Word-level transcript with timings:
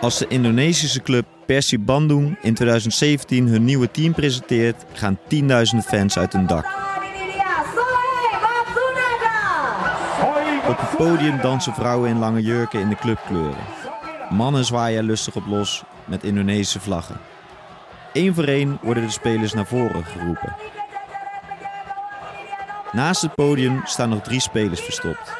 Als 0.00 0.18
de 0.18 0.26
Indonesische 0.28 1.02
club 1.02 1.26
Persib 1.46 1.86
Bandung 1.86 2.36
in 2.42 2.54
2017 2.54 3.48
hun 3.48 3.64
nieuwe 3.64 3.90
team 3.90 4.12
presenteert, 4.12 4.84
gaan 4.92 5.18
tienduizenden 5.28 5.86
fans 5.86 6.18
uit 6.18 6.32
hun 6.32 6.46
dak. 6.46 6.64
Op 10.68 10.78
het 10.78 10.96
podium 10.96 11.40
dansen 11.40 11.74
vrouwen 11.74 12.10
in 12.10 12.18
lange 12.18 12.42
jurken 12.42 12.80
in 12.80 12.88
de 12.88 12.94
clubkleuren. 12.94 13.64
Mannen 14.30 14.64
zwaaien 14.64 15.04
lustig 15.04 15.36
op 15.36 15.46
los 15.46 15.82
met 16.04 16.24
Indonesische 16.24 16.80
vlaggen. 16.80 17.20
Eén 18.12 18.34
voor 18.34 18.44
één 18.44 18.78
worden 18.82 19.02
de 19.02 19.12
spelers 19.12 19.52
naar 19.52 19.66
voren 19.66 20.04
geroepen. 20.04 20.56
Naast 22.92 23.22
het 23.22 23.34
podium 23.34 23.80
staan 23.84 24.08
nog 24.08 24.22
drie 24.22 24.40
spelers 24.40 24.80
verstopt. 24.80 25.32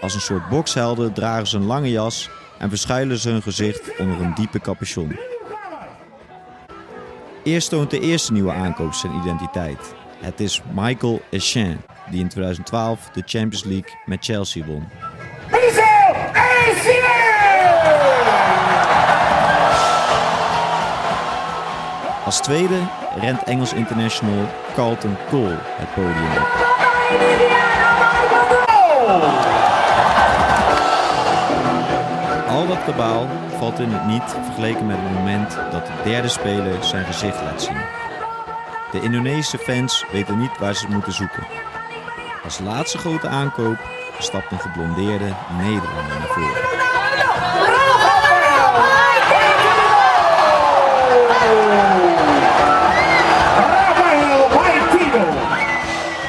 Als 0.00 0.14
een 0.14 0.20
soort 0.20 0.48
bokshelden 0.48 1.12
dragen 1.12 1.46
ze 1.46 1.56
een 1.56 1.64
lange 1.64 1.90
jas 1.90 2.30
en 2.58 2.68
verschuilen 2.68 3.18
ze 3.18 3.30
hun 3.30 3.42
gezicht 3.42 3.98
onder 3.98 4.20
een 4.20 4.34
diepe 4.34 4.60
capuchon. 4.60 5.16
Eerst 7.42 7.68
toont 7.68 7.90
de 7.90 8.00
eerste 8.00 8.32
nieuwe 8.32 8.52
aankoop 8.52 8.94
zijn 8.94 9.14
identiteit. 9.14 9.94
Het 10.20 10.40
is 10.40 10.62
Michael 10.74 11.22
Essien, 11.30 11.80
die 12.10 12.20
in 12.20 12.28
2012 12.28 13.10
de 13.12 13.22
Champions 13.26 13.64
League 13.64 13.98
met 14.04 14.24
Chelsea 14.24 14.64
won. 14.64 14.88
Als 22.24 22.40
tweede 22.40 22.78
rent 23.20 23.42
Engels 23.42 23.72
international 23.72 24.48
Carlton 24.74 25.16
Cole 25.30 25.58
het 25.60 25.94
podium 25.94 26.32
op. 29.46 29.53
Al 32.84 32.90
dat 32.90 32.96
kabaal 32.96 33.28
valt 33.58 33.78
in 33.78 33.92
het 33.92 34.06
niet 34.06 34.36
vergeleken 34.44 34.86
met 34.86 34.96
het 35.00 35.12
moment 35.12 35.50
dat 35.70 35.86
de 35.86 35.92
derde 36.04 36.28
speler 36.28 36.84
zijn 36.84 37.04
gezicht 37.04 37.42
laat 37.42 37.62
zien. 37.62 37.76
De 38.90 39.00
Indonesische 39.00 39.58
fans 39.58 40.04
weten 40.12 40.38
niet 40.38 40.58
waar 40.58 40.74
ze 40.74 40.88
moeten 40.88 41.12
zoeken. 41.12 41.46
Als 42.44 42.58
laatste 42.58 42.98
grote 42.98 43.28
aankoop 43.28 43.76
stapt 44.18 44.52
een 44.52 44.58
geblondeerde 44.58 45.34
Nederlander 45.56 46.18
naar 46.18 46.26
voren. 46.26 46.62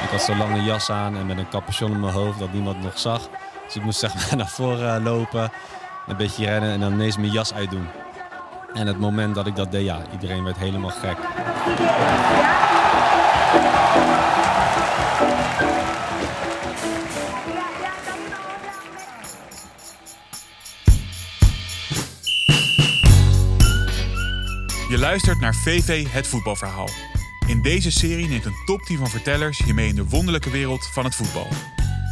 Ik 0.03 0.11
had 0.11 0.21
zo'n 0.21 0.37
lange 0.37 0.61
jas 0.61 0.89
aan 0.89 1.17
en 1.17 1.25
met 1.25 1.37
een 1.37 1.49
capuchon 1.49 1.91
op 1.91 1.97
mijn 1.97 2.13
hoofd 2.13 2.39
dat 2.39 2.53
niemand 2.53 2.81
nog 2.81 2.99
zag. 2.99 3.29
Dus 3.65 3.75
ik 3.75 3.83
moest 3.83 3.99
zeg 3.99 4.15
maar 4.15 4.37
naar 4.37 4.47
voren 4.47 5.03
lopen, 5.03 5.51
een 6.07 6.17
beetje 6.17 6.45
rennen 6.45 6.71
en 6.71 6.79
dan 6.79 6.93
ineens 6.93 7.17
mijn 7.17 7.31
jas 7.31 7.53
uitdoen. 7.53 7.87
En 8.73 8.87
het 8.87 8.99
moment 8.99 9.35
dat 9.35 9.47
ik 9.47 9.55
dat 9.55 9.71
deed, 9.71 9.85
ja, 9.85 10.01
iedereen 10.11 10.43
werd 10.43 10.57
helemaal 10.57 10.89
gek. 10.89 11.17
Je 24.89 24.97
luistert 24.97 25.39
naar 25.39 25.53
VV 25.53 26.05
Het 26.09 26.27
Voetbalverhaal. 26.27 26.89
In 27.47 27.61
deze 27.61 27.91
serie 27.91 28.27
neemt 28.27 28.45
een 28.45 28.63
topteam 28.65 28.99
van 28.99 29.09
vertellers 29.09 29.57
je 29.65 29.73
mee 29.73 29.87
in 29.87 29.95
de 29.95 30.07
wonderlijke 30.07 30.49
wereld 30.49 30.89
van 30.93 31.03
het 31.03 31.15
voetbal. 31.15 31.47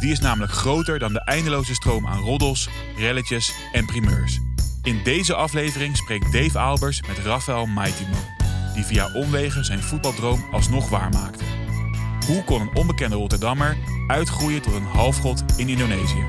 Die 0.04 0.12
is 0.12 0.20
namelijk 0.20 0.52
groter 0.52 0.98
dan 0.98 1.12
de 1.12 1.24
eindeloze 1.24 1.74
stroom 1.74 2.06
aan 2.06 2.18
roddels, 2.18 2.68
relletjes 2.96 3.54
en 3.72 3.86
primeurs. 3.86 4.40
In 4.82 5.00
deze 5.04 5.34
aflevering 5.34 5.96
spreekt 5.96 6.32
Dave 6.32 6.58
Albers 6.58 7.02
met 7.06 7.18
Rafael 7.18 7.66
Maitimo, 7.66 8.16
die 8.74 8.84
via 8.84 9.12
omwegen 9.14 9.64
zijn 9.64 9.82
voetbaldroom 9.82 10.44
alsnog 10.52 10.88
waarmaakte. 10.88 11.44
Hoe 12.26 12.44
kon 12.44 12.60
een 12.60 12.76
onbekende 12.76 13.16
Rotterdammer 13.16 13.76
uitgroeien 14.06 14.62
tot 14.62 14.74
een 14.74 14.86
halfgod 14.86 15.44
in 15.56 15.68
Indonesië? 15.68 16.24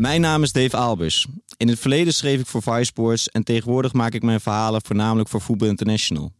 Mijn 0.00 0.20
naam 0.20 0.42
is 0.42 0.52
Dave 0.52 0.76
Albers. 0.76 1.26
In 1.56 1.68
het 1.68 1.78
verleden 1.78 2.14
schreef 2.14 2.40
ik 2.40 2.46
voor 2.46 2.62
Vice 2.62 2.84
Sports 2.84 3.28
en 3.28 3.44
tegenwoordig 3.44 3.92
maak 3.92 4.12
ik 4.12 4.22
mijn 4.22 4.40
verhalen 4.40 4.80
voornamelijk 4.84 5.28
voor 5.28 5.40
Voetbal 5.40 5.68
International. 5.68 6.32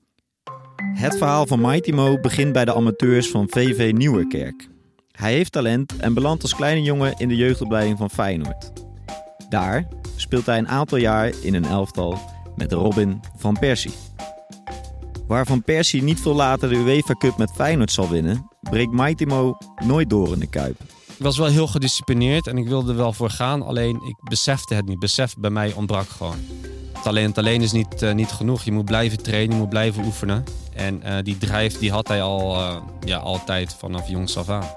Het 0.94 1.16
verhaal 1.16 1.46
van 1.46 1.60
Mighty 1.60 1.90
Mo 1.90 2.20
begint 2.20 2.52
bij 2.52 2.64
de 2.64 2.74
amateurs 2.74 3.28
van 3.28 3.46
VV 3.50 3.92
Nieuwerkerk. 3.92 4.68
Hij 5.12 5.32
heeft 5.32 5.52
talent 5.52 5.96
en 5.96 6.14
belandt 6.14 6.42
als 6.42 6.54
kleine 6.54 6.82
jongen 6.82 7.14
in 7.18 7.28
de 7.28 7.36
jeugdopleiding 7.36 7.98
van 7.98 8.10
Feyenoord. 8.10 8.72
Daar 9.48 9.88
speelt 10.16 10.46
hij 10.46 10.58
een 10.58 10.68
aantal 10.68 10.98
jaar 10.98 11.32
in 11.42 11.54
een 11.54 11.64
elftal 11.64 12.18
met 12.56 12.72
Robin 12.72 13.20
van 13.36 13.58
Persie. 13.58 13.94
Waarvan 15.26 15.62
Persie 15.62 16.02
niet 16.02 16.20
veel 16.20 16.34
later 16.34 16.68
de 16.68 16.76
UEFA 16.76 17.14
Cup 17.14 17.36
met 17.36 17.52
Feyenoord 17.54 17.92
zal 17.92 18.10
winnen, 18.10 18.48
breekt 18.60 18.92
Mighty 18.92 19.24
Mo 19.24 19.58
nooit 19.84 20.10
door 20.10 20.32
in 20.32 20.38
de 20.38 20.48
Kuip. 20.48 20.76
Ik 21.20 21.26
was 21.26 21.38
wel 21.38 21.46
heel 21.46 21.66
gedisciplineerd 21.66 22.46
en 22.46 22.58
ik 22.58 22.68
wilde 22.68 22.90
er 22.90 22.96
wel 22.96 23.12
voor 23.12 23.30
gaan, 23.30 23.62
alleen 23.62 24.02
ik 24.02 24.16
besefte 24.28 24.74
het 24.74 24.86
niet. 24.86 24.98
Besef 24.98 25.36
bij 25.36 25.50
mij 25.50 25.72
ontbrak 25.72 26.08
gewoon. 26.08 26.36
Talent 27.02 27.38
alleen 27.38 27.62
is 27.62 27.72
niet, 27.72 28.02
eh, 28.02 28.14
niet 28.14 28.30
genoeg. 28.30 28.62
Je 28.62 28.72
moet 28.72 28.84
blijven 28.84 29.22
trainen, 29.22 29.54
je 29.54 29.60
moet 29.60 29.68
blijven 29.68 30.04
oefenen. 30.04 30.44
En 30.72 31.02
eh, 31.02 31.16
die 31.22 31.38
drijf 31.38 31.78
die 31.78 31.90
had 31.90 32.08
hij 32.08 32.22
al 32.22 32.56
eh, 32.56 32.82
ja, 33.04 33.16
altijd 33.16 33.74
vanaf 33.74 34.08
jongs 34.08 34.36
af 34.36 34.48
aan. 34.48 34.74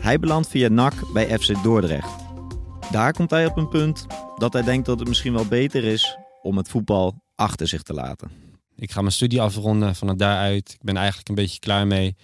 Hij 0.00 0.18
belandt 0.18 0.48
via 0.48 0.68
NAC 0.68 1.12
bij 1.12 1.38
FC 1.38 1.62
Dordrecht. 1.62 2.10
Daar 2.90 3.12
komt 3.12 3.30
hij 3.30 3.46
op 3.46 3.56
een 3.56 3.68
punt 3.68 4.06
dat 4.36 4.52
hij 4.52 4.62
denkt 4.62 4.86
dat 4.86 4.98
het 4.98 5.08
misschien 5.08 5.32
wel 5.32 5.46
beter 5.46 5.84
is 5.84 6.18
om 6.42 6.56
het 6.56 6.68
voetbal 6.68 7.22
achter 7.34 7.68
zich 7.68 7.82
te 7.82 7.94
laten. 7.94 8.30
Ik 8.76 8.90
ga 8.90 9.00
mijn 9.00 9.12
studie 9.12 9.40
afronden 9.40 9.94
van 9.94 10.08
het 10.08 10.18
daaruit. 10.18 10.70
Ik 10.72 10.82
ben 10.82 10.96
eigenlijk 10.96 11.28
een 11.28 11.34
beetje 11.34 11.58
klaar 11.58 11.86
mee. 11.86 12.16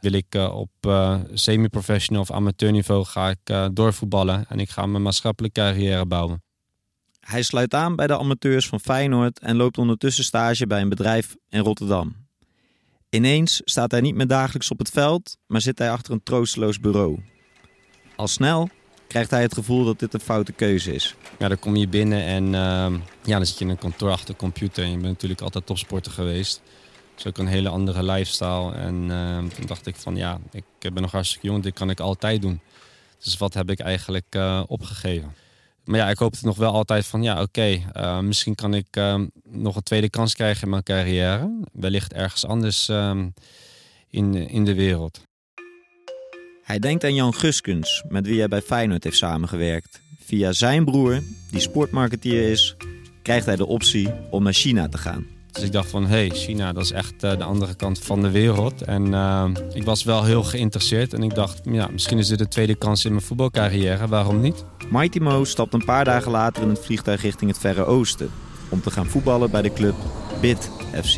Wil 0.00 0.12
ik 0.12 0.34
eh, 0.34 0.56
op 0.56 0.70
eh, 0.80 1.20
semi-professional 1.32 2.22
of 2.22 2.30
amateurniveau 2.30 3.04
ga 3.04 3.28
ik 3.28 3.38
eh, 3.44 3.66
doorvoetballen 3.72 4.44
en 4.48 4.60
ik 4.60 4.70
ga 4.70 4.86
mijn 4.86 5.02
maatschappelijke 5.02 5.60
carrière 5.60 6.06
bouwen. 6.06 6.42
Hij 7.20 7.42
sluit 7.42 7.74
aan 7.74 7.96
bij 7.96 8.06
de 8.06 8.18
amateurs 8.18 8.66
van 8.68 8.80
Feyenoord 8.80 9.38
en 9.38 9.56
loopt 9.56 9.78
ondertussen 9.78 10.24
stage 10.24 10.66
bij 10.66 10.80
een 10.80 10.88
bedrijf 10.88 11.36
in 11.48 11.60
Rotterdam. 11.60 12.26
Ineens 13.10 13.60
staat 13.64 13.90
hij 13.90 14.00
niet 14.00 14.14
meer 14.14 14.26
dagelijks 14.26 14.70
op 14.70 14.78
het 14.78 14.90
veld, 14.90 15.36
maar 15.46 15.60
zit 15.60 15.78
hij 15.78 15.90
achter 15.90 16.12
een 16.12 16.22
troosteloos 16.22 16.80
bureau. 16.80 17.18
Al 18.16 18.28
snel 18.28 18.68
krijgt 19.08 19.30
hij 19.30 19.42
het 19.42 19.54
gevoel 19.54 19.84
dat 19.84 19.98
dit 19.98 20.14
een 20.14 20.20
foute 20.20 20.52
keuze 20.52 20.94
is. 20.94 21.14
Ja, 21.38 21.48
dan 21.48 21.58
kom 21.58 21.76
je 21.76 21.88
binnen 21.88 22.22
en 22.22 22.44
ehm, 22.54 22.94
ja, 23.24 23.36
dan 23.36 23.46
zit 23.46 23.58
je 23.58 23.64
in 23.64 23.70
een 23.70 23.78
kantoor 23.78 24.10
achter 24.10 24.26
de 24.26 24.36
computer. 24.36 24.84
En 24.84 24.90
je 24.90 24.96
bent 24.96 25.08
natuurlijk 25.08 25.40
altijd 25.40 25.66
topsporter 25.66 26.12
geweest. 26.12 26.62
Is 27.18 27.26
ook 27.26 27.38
een 27.38 27.46
hele 27.46 27.68
andere 27.68 28.02
lifestyle. 28.02 28.72
En 28.72 29.10
ehm, 29.10 29.48
toen 29.48 29.66
dacht 29.66 29.86
ik 29.86 29.96
van 29.96 30.16
ja, 30.16 30.40
ik 30.50 30.92
ben 30.92 31.02
nog 31.02 31.12
hartstikke 31.12 31.46
jong, 31.46 31.62
dit 31.62 31.74
kan 31.74 31.90
ik 31.90 32.00
altijd 32.00 32.42
doen. 32.42 32.60
Dus 33.24 33.36
wat 33.36 33.54
heb 33.54 33.70
ik 33.70 33.80
eigenlijk 33.80 34.26
eh, 34.28 34.62
opgegeven? 34.66 35.34
Maar 35.84 35.98
ja, 35.98 36.10
ik 36.10 36.18
hoopte 36.18 36.46
nog 36.46 36.56
wel 36.56 36.72
altijd 36.72 37.06
van 37.06 37.22
ja, 37.22 37.42
oké, 37.42 37.82
eh, 37.92 38.18
misschien 38.18 38.54
kan 38.54 38.74
ik 38.74 38.86
ehm, 38.90 39.26
nog 39.48 39.76
een 39.76 39.82
tweede 39.82 40.10
kans 40.10 40.34
krijgen 40.34 40.62
in 40.62 40.70
mijn 40.70 40.82
carrière. 40.82 41.60
Wellicht 41.72 42.12
ergens 42.12 42.46
anders 42.46 42.88
ehm, 42.88 43.28
in, 44.08 44.34
in 44.34 44.64
de 44.64 44.74
wereld. 44.74 45.20
Hij 46.62 46.78
denkt 46.78 47.04
aan 47.04 47.14
Jan 47.14 47.34
Guskens, 47.34 48.04
met 48.08 48.26
wie 48.26 48.38
hij 48.38 48.48
bij 48.48 48.62
Feyenoord 48.62 49.04
heeft 49.04 49.16
samengewerkt. 49.16 50.00
Via 50.18 50.52
zijn 50.52 50.84
broer, 50.84 51.22
die 51.50 51.60
sportmarketeer 51.60 52.50
is, 52.50 52.76
krijgt 53.22 53.46
hij 53.46 53.56
de 53.56 53.66
optie 53.66 54.12
om 54.30 54.42
naar 54.42 54.52
China 54.52 54.88
te 54.88 54.98
gaan. 54.98 55.37
Dus 55.58 55.66
ik 55.66 55.72
dacht 55.72 55.90
van, 55.90 56.06
hé, 56.06 56.26
hey, 56.26 56.30
China, 56.30 56.72
dat 56.72 56.84
is 56.84 56.92
echt 56.92 57.22
eh, 57.22 57.36
de 57.38 57.44
andere 57.44 57.74
kant 57.74 57.98
van 57.98 58.22
de 58.22 58.30
wereld. 58.30 58.82
En 58.82 59.14
eh, 59.14 59.44
ik 59.72 59.84
was 59.84 60.04
wel 60.04 60.24
heel 60.24 60.42
geïnteresseerd. 60.42 61.14
En 61.14 61.22
ik 61.22 61.34
dacht, 61.34 61.60
ja, 61.64 61.88
misschien 61.92 62.18
is 62.18 62.28
dit 62.28 62.38
de 62.38 62.48
tweede 62.48 62.74
kans 62.74 63.04
in 63.04 63.10
mijn 63.10 63.24
voetbalcarrière. 63.24 64.08
Waarom 64.08 64.40
niet? 64.40 64.64
Mighty 64.90 65.18
Mo 65.18 65.44
stapt 65.44 65.74
een 65.74 65.84
paar 65.84 66.04
dagen 66.04 66.30
later 66.30 66.62
in 66.62 66.68
het 66.68 66.84
vliegtuig 66.84 67.22
richting 67.22 67.50
het 67.50 67.60
Verre 67.60 67.84
Oosten. 67.84 68.30
Om 68.68 68.80
te 68.80 68.90
gaan 68.90 69.06
voetballen 69.06 69.50
bij 69.50 69.62
de 69.62 69.72
club 69.72 69.94
BIT 70.40 70.70
FC. 71.02 71.16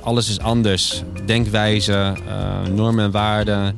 Alles 0.00 0.28
is 0.28 0.38
anders. 0.38 1.02
Denkwijze, 1.26 2.14
uh, 2.26 2.66
normen 2.74 3.04
en 3.04 3.10
waarden. 3.10 3.76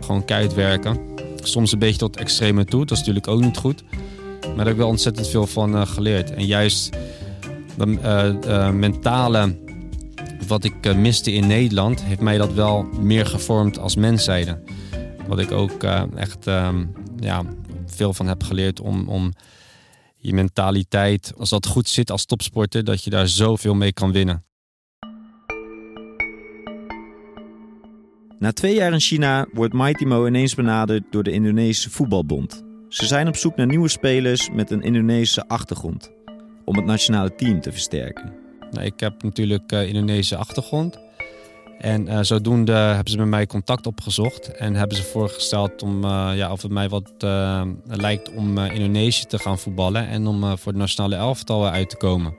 Gewoon 0.00 0.24
keihard 0.24 0.54
werken. 0.54 0.98
Soms 1.36 1.72
een 1.72 1.78
beetje 1.78 1.98
tot 1.98 2.16
extreme 2.16 2.64
toe. 2.64 2.80
Dat 2.80 2.90
is 2.90 2.98
natuurlijk 2.98 3.28
ook 3.28 3.40
niet 3.40 3.56
goed. 3.56 3.82
Maar 4.40 4.56
daar 4.56 4.64
heb 4.64 4.74
ik 4.74 4.76
wel 4.76 4.88
ontzettend 4.88 5.28
veel 5.28 5.46
van 5.46 5.86
geleerd. 5.86 6.34
En 6.34 6.46
juist 6.46 6.96
dat 7.76 7.88
uh, 7.88 8.70
mentale 8.70 9.58
wat 10.46 10.64
ik 10.64 10.86
uh, 10.86 10.96
miste 10.96 11.32
in 11.32 11.46
Nederland, 11.46 12.02
heeft 12.02 12.20
mij 12.20 12.38
dat 12.38 12.52
wel 12.52 12.82
meer 12.82 13.26
gevormd 13.26 13.78
als 13.78 13.96
mens 13.96 14.24
zijde. 14.24 14.62
Wat 15.26 15.38
ik 15.38 15.50
ook 15.50 15.82
echt 16.16 16.44
ja, 17.20 17.42
veel 17.86 18.12
van 18.12 18.26
heb 18.26 18.42
geleerd 18.42 18.80
om, 18.80 19.08
om 19.08 19.32
je 20.16 20.34
mentaliteit, 20.34 21.32
als 21.36 21.50
dat 21.50 21.66
goed 21.66 21.88
zit 21.88 22.10
als 22.10 22.24
topsporter, 22.24 22.84
dat 22.84 23.04
je 23.04 23.10
daar 23.10 23.28
zoveel 23.28 23.74
mee 23.74 23.92
kan 23.92 24.12
winnen. 24.12 24.44
Na 28.38 28.52
twee 28.52 28.74
jaar 28.74 28.92
in 28.92 29.00
China 29.00 29.46
wordt 29.52 29.74
Mighty 29.74 30.04
Mo 30.04 30.26
ineens 30.26 30.54
benaderd 30.54 31.04
door 31.10 31.22
de 31.22 31.30
Indonesische 31.30 31.90
voetbalbond. 31.90 32.64
Ze 32.88 33.06
zijn 33.06 33.28
op 33.28 33.36
zoek 33.36 33.56
naar 33.56 33.66
nieuwe 33.66 33.88
spelers 33.88 34.50
met 34.50 34.70
een 34.70 34.82
Indonesische 34.82 35.48
achtergrond 35.48 36.14
om 36.66 36.76
het 36.76 36.84
nationale 36.84 37.34
team 37.34 37.60
te 37.60 37.72
versterken. 37.72 38.32
Nou, 38.70 38.84
ik 38.84 39.00
heb 39.00 39.22
natuurlijk 39.22 39.72
uh, 39.72 39.88
Indonesische 39.88 40.36
achtergrond. 40.36 40.98
En 41.78 42.06
uh, 42.06 42.18
zodoende 42.22 42.72
hebben 42.72 43.12
ze 43.12 43.18
met 43.18 43.26
mij 43.26 43.46
contact 43.46 43.86
opgezocht 43.86 44.56
en 44.56 44.74
hebben 44.74 44.96
ze 44.96 45.02
voorgesteld 45.02 45.82
om, 45.82 46.04
uh, 46.04 46.30
ja, 46.34 46.52
of 46.52 46.62
het 46.62 46.70
mij 46.70 46.88
wat 46.88 47.12
lijkt 47.86 48.34
om 48.34 48.58
Indonesië 48.58 49.24
te 49.24 49.38
gaan 49.38 49.58
voetballen 49.58 50.08
en 50.08 50.26
om 50.26 50.40
voor 50.40 50.72
het 50.72 50.80
nationale 50.80 51.16
elftal 51.16 51.68
uit 51.68 51.90
te 51.90 51.96
komen. 51.96 52.32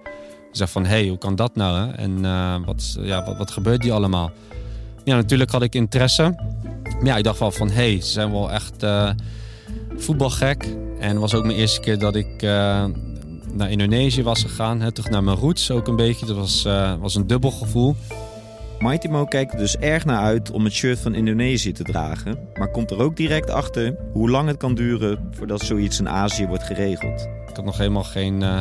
Ik 0.49 0.63
zeg 0.63 0.69
van, 0.69 0.85
hé, 0.85 0.99
hey, 0.99 1.07
hoe 1.07 1.17
kan 1.17 1.35
dat 1.35 1.55
nou? 1.55 1.77
Hè? 1.79 1.91
En 1.91 2.21
wat, 2.65 2.97
ja, 2.99 3.25
wat, 3.25 3.37
wat 3.37 3.51
gebeurt 3.51 3.83
hier 3.83 3.93
allemaal? 3.93 4.31
Ja, 5.03 5.15
natuurlijk 5.15 5.51
had 5.51 5.61
ik 5.61 5.75
interesse. 5.75 6.23
Maar 6.83 7.05
ja, 7.05 7.17
ik 7.17 7.23
dacht 7.23 7.39
wel 7.39 7.51
van, 7.51 7.67
hé, 7.67 7.91
hey, 7.91 8.01
ze 8.01 8.11
zijn 8.11 8.31
wel 8.31 8.51
echt 8.51 8.85
voetbalgek. 9.95 10.65
En 10.99 11.09
het 11.09 11.17
was 11.17 11.33
ook 11.33 11.45
mijn 11.45 11.57
eerste 11.57 11.79
keer 11.79 11.97
dat 11.97 12.15
ik 12.15 12.41
naar 13.57 13.71
Indonesië 13.71 14.23
was 14.23 14.41
gegaan. 14.41 14.81
Hè, 14.81 14.91
terug 14.91 15.09
naar 15.09 15.23
mijn 15.23 15.37
roots 15.37 15.71
ook 15.71 15.87
een 15.87 15.95
beetje. 15.95 16.25
Dat 16.25 16.35
was, 16.35 16.65
uh, 16.65 16.93
was 16.99 17.15
een 17.15 17.27
dubbel 17.27 17.51
gevoel. 17.51 17.95
Mighty 18.79 19.07
Mo 19.07 19.25
kijkt 19.25 19.51
er 19.53 19.57
dus 19.57 19.77
erg 19.77 20.05
naar 20.05 20.19
uit 20.19 20.51
om 20.51 20.63
het 20.63 20.73
shirt 20.73 20.99
van 20.99 21.15
Indonesië 21.15 21.71
te 21.71 21.83
dragen. 21.83 22.39
Maar 22.53 22.71
komt 22.71 22.91
er 22.91 22.99
ook 22.99 23.15
direct 23.15 23.49
achter 23.49 23.95
hoe 24.13 24.29
lang 24.29 24.47
het 24.47 24.57
kan 24.57 24.75
duren 24.75 25.29
voordat 25.31 25.61
zoiets 25.61 25.99
in 25.99 26.09
Azië 26.09 26.47
wordt 26.47 26.63
geregeld. 26.63 27.21
Ik 27.21 27.55
had 27.55 27.65
nog 27.65 27.77
helemaal 27.77 28.03
geen 28.03 28.41
uh, 28.41 28.57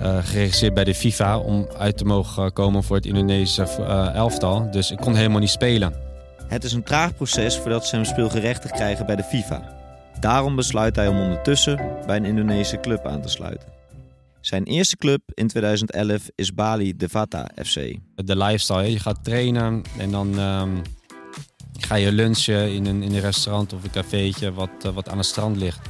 uh, 0.00 0.18
geregistreerd 0.22 0.74
bij 0.74 0.84
de 0.84 0.94
FIFA 0.94 1.38
om 1.38 1.68
uit 1.78 1.96
te 1.96 2.04
mogen 2.04 2.52
komen 2.52 2.82
voor 2.82 2.96
het 2.96 3.06
Indonesische 3.06 3.82
elftal. 4.14 4.70
Dus 4.70 4.90
ik 4.90 4.98
kon 4.98 5.14
helemaal 5.14 5.40
niet 5.40 5.50
spelen. 5.50 5.94
Het 6.48 6.64
is 6.64 6.72
een 6.72 6.82
traag 6.82 7.14
proces 7.14 7.58
voordat 7.58 7.86
ze 7.86 7.94
hem 7.94 8.04
speelgerechtig 8.04 8.70
krijgen 8.70 9.06
bij 9.06 9.16
de 9.16 9.22
FIFA. 9.22 9.62
Daarom 10.20 10.56
besluit 10.56 10.96
hij 10.96 11.08
om 11.08 11.20
ondertussen 11.20 11.80
bij 12.06 12.16
een 12.16 12.24
Indonesische 12.24 12.80
club 12.80 13.06
aan 13.06 13.22
te 13.22 13.28
sluiten. 13.28 13.68
Zijn 14.44 14.64
eerste 14.64 14.96
club 14.96 15.20
in 15.34 15.48
2011 15.48 16.22
is 16.34 16.54
Bali 16.54 16.96
Devata 16.96 17.48
FC. 17.64 17.74
De 18.14 18.36
lifestyle, 18.36 18.90
je 18.90 18.98
gaat 18.98 19.24
trainen 19.24 19.82
en 19.98 20.10
dan 20.10 20.38
um, 20.38 20.82
ga 21.78 21.94
je 21.94 22.12
lunchen 22.12 22.72
in 22.72 22.86
een, 22.86 23.02
in 23.02 23.14
een 23.14 23.20
restaurant 23.20 23.72
of 23.72 23.84
een 23.84 23.90
cafeetje 23.90 24.52
wat, 24.52 24.70
uh, 24.86 24.92
wat 24.92 25.08
aan 25.08 25.16
het 25.16 25.26
strand 25.26 25.56
ligt. 25.56 25.80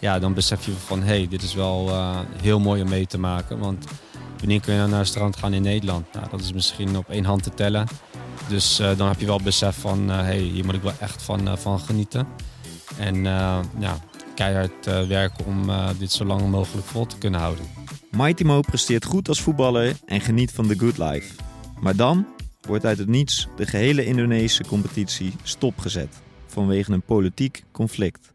Ja, 0.00 0.18
dan 0.18 0.34
besef 0.34 0.66
je 0.66 0.72
van 0.72 1.02
hé, 1.02 1.06
hey, 1.06 1.28
dit 1.28 1.42
is 1.42 1.54
wel 1.54 1.88
uh, 1.88 2.18
heel 2.42 2.60
mooi 2.60 2.82
om 2.82 2.88
mee 2.88 3.06
te 3.06 3.18
maken. 3.18 3.58
Want 3.58 3.84
wanneer 4.38 4.60
kun 4.60 4.72
je 4.72 4.78
nou 4.78 4.90
naar 4.90 4.98
het 4.98 5.08
strand 5.08 5.36
gaan 5.36 5.52
in 5.52 5.62
Nederland? 5.62 6.12
Nou, 6.12 6.26
dat 6.30 6.40
is 6.40 6.52
misschien 6.52 6.96
op 6.96 7.08
één 7.08 7.24
hand 7.24 7.42
te 7.42 7.54
tellen. 7.54 7.86
Dus 8.48 8.80
uh, 8.80 8.96
dan 8.96 9.08
heb 9.08 9.20
je 9.20 9.26
wel 9.26 9.40
besef 9.40 9.76
van 9.76 10.08
hé, 10.08 10.22
hey, 10.22 10.38
hier 10.38 10.64
moet 10.64 10.74
ik 10.74 10.82
wel 10.82 10.98
echt 11.00 11.22
van, 11.22 11.58
van 11.58 11.80
genieten. 11.80 12.26
En 12.98 13.22
ja, 13.78 13.98
keihard 14.34 14.84
werken 15.08 15.44
om 15.46 15.70
dit 15.98 16.12
zo 16.12 16.24
lang 16.24 16.50
mogelijk 16.50 16.86
vol 16.86 17.06
te 17.06 17.18
kunnen 17.18 17.40
houden. 17.40 17.77
Mighty 18.18 18.44
presteert 18.60 19.04
goed 19.04 19.28
als 19.28 19.40
voetballer 19.40 19.96
en 20.06 20.20
geniet 20.20 20.52
van 20.52 20.68
de 20.68 20.78
good 20.78 20.98
life. 20.98 21.34
Maar 21.80 21.96
dan 21.96 22.26
wordt 22.60 22.84
uit 22.84 22.98
het 22.98 23.08
niets 23.08 23.48
de 23.56 23.66
gehele 23.66 24.04
Indonesische 24.04 24.64
competitie 24.64 25.32
stopgezet 25.42 26.22
vanwege 26.46 26.92
een 26.92 27.02
politiek 27.02 27.64
conflict. 27.72 28.32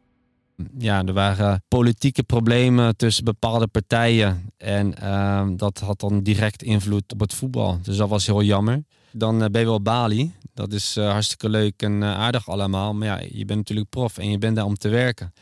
Ja, 0.77 1.03
er 1.03 1.13
waren 1.13 1.63
politieke 1.68 2.24
problemen 2.24 2.95
tussen 2.95 3.24
bepaalde 3.24 3.68
partijen 3.68 4.51
en 4.57 4.95
uh, 5.01 5.47
dat 5.56 5.80
had 5.80 6.00
dan 6.00 6.21
direct 6.21 6.63
invloed 6.63 7.13
op 7.13 7.19
het 7.19 7.33
voetbal. 7.33 7.79
Dus 7.81 7.97
dat 7.97 8.09
was 8.09 8.25
heel 8.25 8.44
jammer. 8.44 8.83
Dan 9.12 9.44
uh, 9.44 9.47
ben 9.47 9.62
je 9.62 9.68
wel 9.68 9.81
Bali. 9.81 10.31
Dat 10.53 10.74
is 10.74 10.97
uh, 10.97 11.12
hartstikke 11.12 11.50
leuk 11.50 11.81
en 11.81 12.03
eh, 12.03 12.18
aardig 12.18 12.50
allemaal. 12.50 12.94
Maar 12.94 13.07
ja, 13.07 13.27
je 13.31 13.45
bent 13.45 13.59
natuurlijk 13.59 13.89
prof 13.89 14.18
en 14.18 14.29
je 14.29 14.38
bent 14.38 14.56
daar 14.56 14.65
om 14.65 14.77
te 14.77 14.89
werken. 14.89 15.33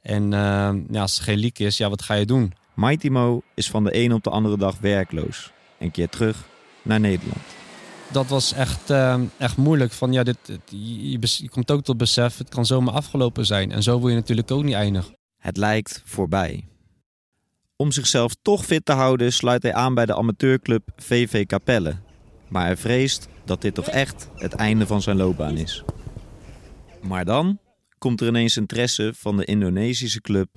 En 0.00 0.30
ja, 0.90 1.00
als 1.00 1.18
er 1.18 1.24
geen 1.24 1.38
leak 1.38 1.58
is, 1.58 1.76
ja, 1.76 1.88
wat 1.88 2.02
ga 2.02 2.14
je 2.14 2.26
doen? 2.26 2.52
Mighty 2.76 3.08
Mo 3.08 3.42
is 3.54 3.70
van 3.70 3.84
de 3.84 3.92
ene 3.92 4.14
op 4.14 4.22
de 4.22 4.30
andere 4.30 4.56
dag 4.56 4.78
werkloos 4.78 5.52
en 5.78 5.90
keert 5.90 6.12
terug 6.12 6.44
naar 6.82 7.00
Nederland. 7.00 7.42
Dat 8.12 8.26
was 8.26 8.52
echt, 8.52 8.90
uh, 8.90 9.20
echt 9.36 9.56
moeilijk. 9.56 9.92
Van, 9.92 10.12
ja, 10.12 10.22
dit, 10.22 10.38
je, 10.70 11.18
je, 11.20 11.48
komt 11.48 11.70
ook 11.70 11.82
tot 11.82 11.96
besef, 11.96 12.38
het 12.38 12.48
kan 12.48 12.66
zomaar 12.66 12.94
afgelopen 12.94 13.46
zijn. 13.46 13.72
En 13.72 13.82
zo 13.82 14.00
wil 14.00 14.08
je 14.08 14.14
natuurlijk 14.14 14.50
ook 14.50 14.62
niet 14.62 14.74
eindigen. 14.74 15.16
Het 15.36 15.56
lijkt 15.56 16.02
voorbij. 16.04 16.68
Om 17.76 17.92
zichzelf 17.92 18.34
toch 18.42 18.64
fit 18.64 18.84
te 18.84 18.92
houden 18.92 19.32
sluit 19.32 19.62
hij 19.62 19.74
aan 19.74 19.94
bij 19.94 20.06
de 20.06 20.16
amateurclub 20.16 20.88
VV 20.96 21.46
Capelle. 21.46 21.96
Maar 22.48 22.64
hij 22.64 22.76
vreest 22.76 23.28
dat 23.44 23.62
dit 23.62 23.74
toch 23.74 23.88
echt 23.88 24.28
het 24.34 24.52
einde 24.52 24.86
van 24.86 25.02
zijn 25.02 25.16
loopbaan 25.16 25.56
is. 25.56 25.84
Maar 27.00 27.24
dan 27.24 27.58
komt 27.98 28.20
er 28.20 28.28
ineens 28.28 28.56
interesse 28.56 29.12
van 29.14 29.36
de 29.36 29.44
Indonesische 29.44 30.20
club 30.20 30.48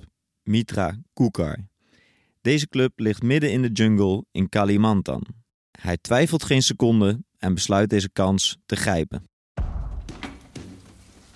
Mitra 0.42 0.98
Kukar. 1.12 1.69
Deze 2.42 2.68
club 2.68 2.92
ligt 2.96 3.22
midden 3.22 3.52
in 3.52 3.62
de 3.62 3.68
jungle 3.68 4.24
in 4.32 4.48
Kalimantan. 4.48 5.26
Hij 5.80 5.96
twijfelt 5.96 6.44
geen 6.44 6.62
seconde 6.62 7.22
en 7.38 7.54
besluit 7.54 7.90
deze 7.90 8.10
kans 8.10 8.56
te 8.66 8.76
grijpen. 8.76 9.24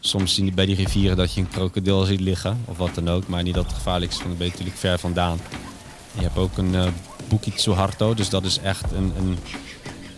Soms 0.01 0.35
zie 0.35 0.45
je 0.45 0.53
bij 0.53 0.67
die 0.67 0.75
rivieren 0.75 1.17
dat 1.17 1.35
je 1.35 1.41
een 1.41 1.49
krokodil 1.49 2.05
ziet 2.05 2.21
liggen 2.21 2.61
of 2.65 2.77
wat 2.77 2.95
dan 2.95 3.09
ook, 3.09 3.27
maar 3.27 3.43
niet 3.43 3.55
dat 3.55 3.65
het 3.65 3.75
gevaarlijk 3.75 4.13
is, 4.13 4.17
want 4.17 4.29
dan 4.29 4.39
ben 4.39 4.47
je 4.47 4.53
natuurlijk 4.53 4.79
ver 4.79 4.99
vandaan. 4.99 5.39
je 6.15 6.21
hebt 6.21 6.37
ook 6.37 6.59
een 6.59 6.73
uh, 6.73 6.89
Bukit 7.29 7.61
Suharto, 7.61 8.15
dus 8.15 8.29
dat 8.29 8.45
is 8.45 8.59
echt 8.59 8.93
een, 8.93 9.39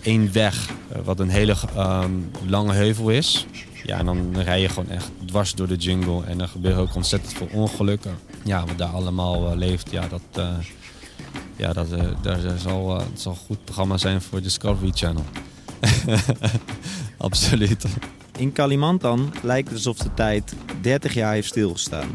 een 0.03 0.33
weg, 0.33 0.71
uh, 0.93 0.99
wat 1.05 1.21
een 1.21 1.29
hele 1.29 1.57
uh, 1.75 2.05
lange 2.47 2.73
heuvel 2.73 3.11
is. 3.11 3.47
Ja, 3.85 3.99
en 3.99 4.07
dan 4.07 4.41
rij 4.41 4.61
je 4.61 4.69
gewoon 4.69 4.91
echt 4.91 5.11
dwars 5.25 5.55
door 5.55 5.69
de 5.69 5.77
jungle 5.77 6.25
en 6.25 6.41
er 6.41 6.49
gebeuren 6.49 6.81
ook 6.81 6.95
ontzettend 6.95 7.33
veel 7.33 7.49
ongelukken. 7.53 8.19
Ja, 8.47 8.65
wat 8.67 8.79
daar 8.79 8.89
allemaal 8.89 9.51
uh, 9.51 9.57
leeft, 9.57 9.91
ja, 9.91 10.09
dat, 10.09 10.45
ja, 11.57 11.73
dat, 11.73 11.87
daar 12.23 12.39
zal, 12.59 12.99
het 12.99 13.21
zal 13.21 13.33
een 13.33 13.39
goed 13.39 13.65
programma 13.65 13.97
zijn 13.97 14.21
voor 14.21 14.43
Discovery 14.43 14.91
Channel. 14.95 15.25
Absoluut. 17.17 17.87
In 18.39 18.53
Kalimantan 18.53 19.33
lijkt 19.43 19.69
het 19.69 19.77
alsof 19.77 19.97
de 19.97 20.15
tijd 20.15 20.55
30 20.81 21.15
jaar 21.15 21.33
heeft 21.33 21.49
stilgestaan. 21.49 22.09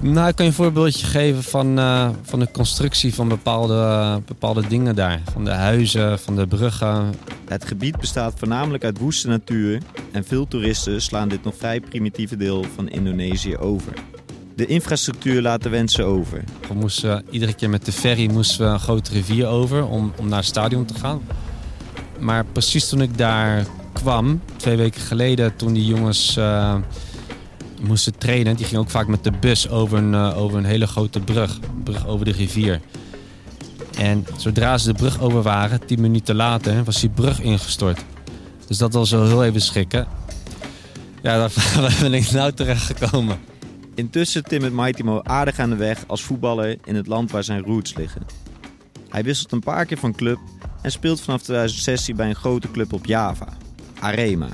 Nou, 0.00 0.28
ik 0.28 0.36
kan 0.36 0.44
je 0.44 0.50
een 0.50 0.56
voorbeeldje 0.56 1.06
geven 1.06 1.42
van, 1.42 1.78
uh, 1.78 2.10
van 2.22 2.38
de 2.38 2.50
constructie 2.50 3.14
van 3.14 3.28
bepaalde, 3.28 4.20
bepaalde 4.26 4.66
dingen 4.66 4.94
daar. 4.94 5.20
Van 5.32 5.44
de 5.44 5.50
huizen, 5.50 6.18
van 6.18 6.36
de 6.36 6.46
bruggen. 6.46 7.14
Het 7.44 7.64
gebied 7.64 7.96
bestaat 7.96 8.34
voornamelijk 8.36 8.84
uit 8.84 8.98
woeste 8.98 9.28
natuur 9.28 9.82
en 10.12 10.24
veel 10.24 10.48
toeristen 10.48 11.02
slaan 11.02 11.28
dit 11.28 11.44
nog 11.44 11.54
vrij 11.58 11.80
primitieve 11.80 12.36
deel 12.36 12.64
van 12.74 12.88
Indonesië 12.88 13.56
over. 13.56 13.92
De 14.56 14.66
infrastructuur 14.66 15.42
laat 15.42 15.62
de 15.62 15.68
wensen 15.68 16.04
over. 16.04 16.44
We 16.68 16.74
moesten 16.74 17.24
iedere 17.30 17.54
keer 17.54 17.70
met 17.70 17.84
de 17.84 17.92
ferry 17.92 18.30
moesten 18.30 18.66
we 18.66 18.72
een 18.72 18.80
grote 18.80 19.12
rivier 19.12 19.46
over 19.46 19.86
om, 19.86 20.12
om 20.16 20.28
naar 20.28 20.38
het 20.38 20.46
stadion 20.46 20.84
te 20.84 20.94
gaan. 20.94 21.22
Maar 22.18 22.44
precies 22.44 22.88
toen 22.88 23.00
ik 23.00 23.18
daar 23.18 23.66
kwam, 23.92 24.40
twee 24.56 24.76
weken 24.76 25.00
geleden, 25.00 25.56
toen 25.56 25.72
die 25.72 25.84
jongens 25.84 26.36
uh, 26.36 26.74
moesten 27.82 28.18
trainen, 28.18 28.56
die 28.56 28.64
gingen 28.64 28.80
ook 28.80 28.90
vaak 28.90 29.06
met 29.06 29.24
de 29.24 29.32
bus 29.40 29.68
over 29.68 29.98
een, 29.98 30.12
uh, 30.12 30.38
over 30.38 30.58
een 30.58 30.64
hele 30.64 30.86
grote 30.86 31.20
brug, 31.20 31.58
brug 31.84 32.06
over 32.06 32.24
de 32.24 32.32
rivier. 32.32 32.80
En 33.98 34.26
zodra 34.36 34.78
ze 34.78 34.92
de 34.92 34.98
brug 34.98 35.20
over 35.20 35.42
waren, 35.42 35.86
tien 35.86 36.00
minuten 36.00 36.34
later, 36.34 36.84
was 36.84 37.00
die 37.00 37.10
brug 37.10 37.40
ingestort. 37.40 38.04
Dus 38.66 38.78
dat 38.78 38.92
was 38.92 39.10
wel 39.10 39.26
heel 39.26 39.44
even 39.44 39.60
schrikken. 39.60 40.06
Ja, 41.22 41.38
daar 41.38 41.96
ben 42.00 42.14
ik 42.14 42.30
nou 42.30 42.52
terecht 42.52 42.82
gekomen. 42.82 43.38
Intussen 43.94 44.44
timmert 44.44 44.72
Mighty 44.72 45.02
Mo 45.02 45.20
aardig 45.22 45.58
aan 45.58 45.70
de 45.70 45.76
weg 45.76 46.04
als 46.06 46.22
voetballer 46.22 46.78
in 46.84 46.94
het 46.94 47.06
land 47.06 47.30
waar 47.30 47.44
zijn 47.44 47.62
roots 47.62 47.94
liggen. 47.94 48.22
Hij 49.08 49.24
wisselt 49.24 49.52
een 49.52 49.60
paar 49.60 49.86
keer 49.86 49.98
van 49.98 50.14
club 50.14 50.38
en 50.82 50.90
speelt 50.90 51.20
vanaf 51.20 51.42
2016 51.42 52.16
bij 52.16 52.28
een 52.28 52.34
grote 52.34 52.70
club 52.70 52.92
op 52.92 53.06
Java, 53.06 53.48
Arema. 54.00 54.48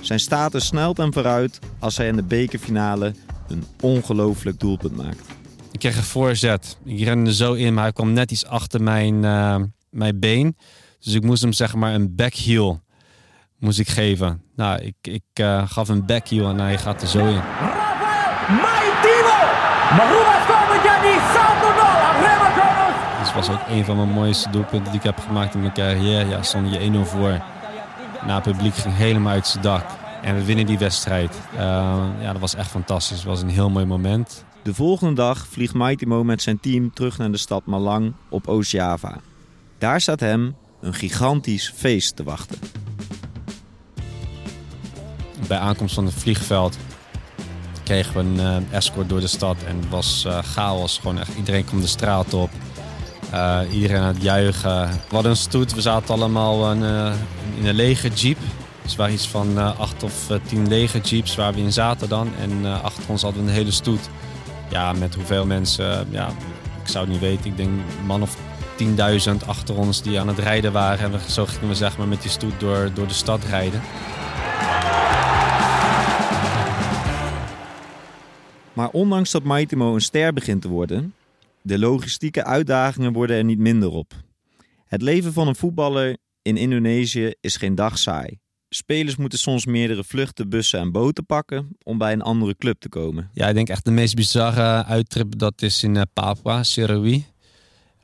Zijn 0.00 0.20
status 0.20 0.66
snelt 0.66 0.96
hem 0.96 1.12
vooruit 1.12 1.58
als 1.78 1.96
hij 1.96 2.06
in 2.06 2.16
de 2.16 2.22
bekerfinale 2.22 3.14
een 3.48 3.64
ongelooflijk 3.80 4.60
doelpunt 4.60 4.96
maakt. 4.96 5.28
Ik 5.72 5.78
kreeg 5.78 5.96
een 5.96 6.02
voorzet. 6.02 6.78
Ik 6.84 7.00
rende 7.00 7.34
zo 7.34 7.52
in, 7.52 7.74
maar 7.74 7.82
hij 7.82 7.92
kwam 7.92 8.12
net 8.12 8.30
iets 8.30 8.46
achter 8.46 8.82
mijn, 8.82 9.22
uh, 9.22 9.56
mijn 9.90 10.18
been. 10.18 10.56
Dus 10.98 11.14
ik 11.14 11.22
moest 11.22 11.42
hem 11.42 11.52
zeg 11.52 11.74
maar 11.74 11.94
een 11.94 12.14
backheel 12.14 12.80
moest 13.58 13.78
ik 13.78 13.88
geven. 13.88 14.42
Nou, 14.56 14.80
ik, 14.80 14.94
ik 15.00 15.22
uh, 15.40 15.68
gaf 15.68 15.88
een 15.88 16.06
backheel 16.06 16.48
en 16.48 16.58
hij 16.58 16.78
gaat 16.78 17.02
er 17.02 17.08
zo 17.08 17.26
in. 17.26 17.40
Maitimo 18.50 19.38
merubah 19.96 20.38
skor 20.44 20.64
menjadi 20.70 21.12
1-0 21.18 21.80
Arema 22.10 22.48
Kronos. 22.56 22.96
Dit 23.18 23.32
was 23.34 23.50
ook 23.50 23.60
een 23.68 23.84
van 23.84 23.96
mijn 23.96 24.08
mooiste 24.08 24.50
doelpunten 24.50 24.92
die 24.92 25.00
ik 25.00 25.06
heb 25.06 25.20
gemaakt 25.20 25.54
in 25.54 25.60
mijn 25.60 25.72
carrière. 25.72 26.28
Ja, 26.28 26.42
stond 26.42 26.72
je 26.72 26.90
1-0 26.92 27.08
voor. 27.08 27.40
Na 28.26 28.34
het 28.34 28.42
publiek 28.42 28.74
ging 28.74 28.96
helemaal 28.96 29.32
uit 29.32 29.46
zijn 29.46 29.62
dak. 29.62 29.84
En 30.22 30.34
we 30.34 30.44
winnen 30.44 30.66
die 30.66 30.78
wedstrijd. 30.78 31.40
Uh, 31.54 31.60
ja, 32.20 32.32
dat 32.32 32.40
was 32.40 32.54
echt 32.54 32.70
fantastisch. 32.70 33.16
Het 33.16 33.26
was 33.26 33.42
een 33.42 33.48
heel 33.48 33.70
mooi 33.70 33.84
moment. 33.84 34.44
De 34.62 34.74
volgende 34.74 35.14
dag 35.14 35.46
vliegt 35.46 35.74
Mighty 35.74 36.04
Mo 36.04 36.24
met 36.24 36.42
zijn 36.42 36.60
team 36.60 36.92
terug 36.94 37.18
naar 37.18 37.30
de 37.30 37.38
stad 37.38 37.66
Malang 37.66 38.12
op 38.28 38.48
Oost-Java. 38.48 39.16
Daar 39.78 40.00
staat 40.00 40.20
hem 40.20 40.56
een 40.80 40.94
gigantisch 40.94 41.72
feest 41.76 42.16
te 42.16 42.22
wachten. 42.22 42.58
Bij 45.48 45.58
aankomst 45.58 45.94
van 45.94 46.04
het 46.04 46.14
vliegveld 46.14 46.78
kregen 47.90 48.14
we 48.14 48.20
een 48.20 48.62
uh, 48.70 48.76
escort 48.76 49.08
door 49.08 49.20
de 49.20 49.26
stad 49.26 49.56
en 49.66 49.76
het 49.76 49.88
was 49.88 50.24
uh, 50.26 50.38
chaos. 50.38 50.98
Gewoon 50.98 51.18
echt, 51.18 51.30
iedereen 51.36 51.64
kwam 51.64 51.80
de 51.80 51.86
straat 51.86 52.34
op. 52.34 52.50
Uh, 53.32 53.60
iedereen 53.72 54.00
aan 54.00 54.14
het 54.14 54.22
juichen. 54.22 54.90
Hadden 55.08 55.30
een 55.30 55.36
stoet, 55.36 55.74
we 55.74 55.80
zaten 55.80 56.14
allemaal 56.14 56.70
een, 56.70 57.12
in 57.56 57.66
een 57.66 57.74
lege 57.74 58.08
jeep. 58.08 58.38
Dus 58.82 58.96
waren 58.96 59.14
iets 59.14 59.28
van 59.28 59.78
acht 59.78 60.02
of 60.02 60.26
tien 60.46 60.68
lege 60.68 60.98
jeeps 60.98 61.34
waar 61.34 61.54
we 61.54 61.60
in 61.60 61.72
zaten 61.72 62.08
dan. 62.08 62.30
En 62.40 62.82
achter 62.82 63.02
ons 63.06 63.22
hadden 63.22 63.42
we 63.42 63.48
een 63.48 63.54
hele 63.54 63.70
stoet. 63.70 64.08
Ja, 64.70 64.92
met 64.92 65.14
hoeveel 65.14 65.46
mensen, 65.46 66.06
ja, 66.10 66.28
ik 66.82 66.88
zou 66.88 67.04
het 67.04 67.12
niet 67.12 67.22
weten. 67.22 67.50
Ik 67.50 67.56
denk 67.56 67.70
man 68.06 68.22
of 68.22 68.36
10.000 68.82 69.46
achter 69.46 69.76
ons 69.76 70.02
die 70.02 70.20
aan 70.20 70.28
het 70.28 70.38
rijden 70.38 70.72
waren. 70.72 71.12
En 71.12 71.20
zo 71.30 71.46
gingen 71.46 71.68
we 71.68 71.74
zeg 71.74 71.98
maar, 71.98 72.08
met 72.08 72.22
die 72.22 72.30
stoet 72.30 72.60
door, 72.60 72.90
door 72.94 73.06
de 73.06 73.14
stad 73.14 73.44
rijden. 73.44 73.80
Maar 78.80 78.90
ondanks 78.90 79.30
dat 79.30 79.42
Maitimo 79.42 79.94
een 79.94 80.00
ster 80.00 80.32
begint 80.32 80.62
te 80.62 80.68
worden, 80.68 81.14
de 81.62 81.78
logistieke 81.78 82.44
uitdagingen 82.44 83.12
worden 83.12 83.36
er 83.36 83.44
niet 83.44 83.58
minder 83.58 83.90
op. 83.90 84.12
Het 84.86 85.02
leven 85.02 85.32
van 85.32 85.48
een 85.48 85.56
voetballer 85.56 86.16
in 86.42 86.56
Indonesië 86.56 87.34
is 87.40 87.56
geen 87.56 87.74
dag 87.74 87.98
saai. 87.98 88.38
Spelers 88.68 89.16
moeten 89.16 89.38
soms 89.38 89.66
meerdere 89.66 90.04
vluchten, 90.04 90.48
bussen 90.48 90.80
en 90.80 90.92
boten 90.92 91.26
pakken 91.26 91.68
om 91.82 91.98
bij 91.98 92.12
een 92.12 92.22
andere 92.22 92.56
club 92.56 92.80
te 92.80 92.88
komen. 92.88 93.30
Ja, 93.32 93.48
ik 93.48 93.54
denk 93.54 93.68
echt 93.68 93.84
de 93.84 93.90
meest 93.90 94.14
bizarre 94.14 94.84
uittrip 94.84 95.38
dat 95.38 95.62
is 95.62 95.82
in 95.82 95.94
uh, 95.94 96.02
Papua, 96.12 96.62
Sirawi. 96.62 97.24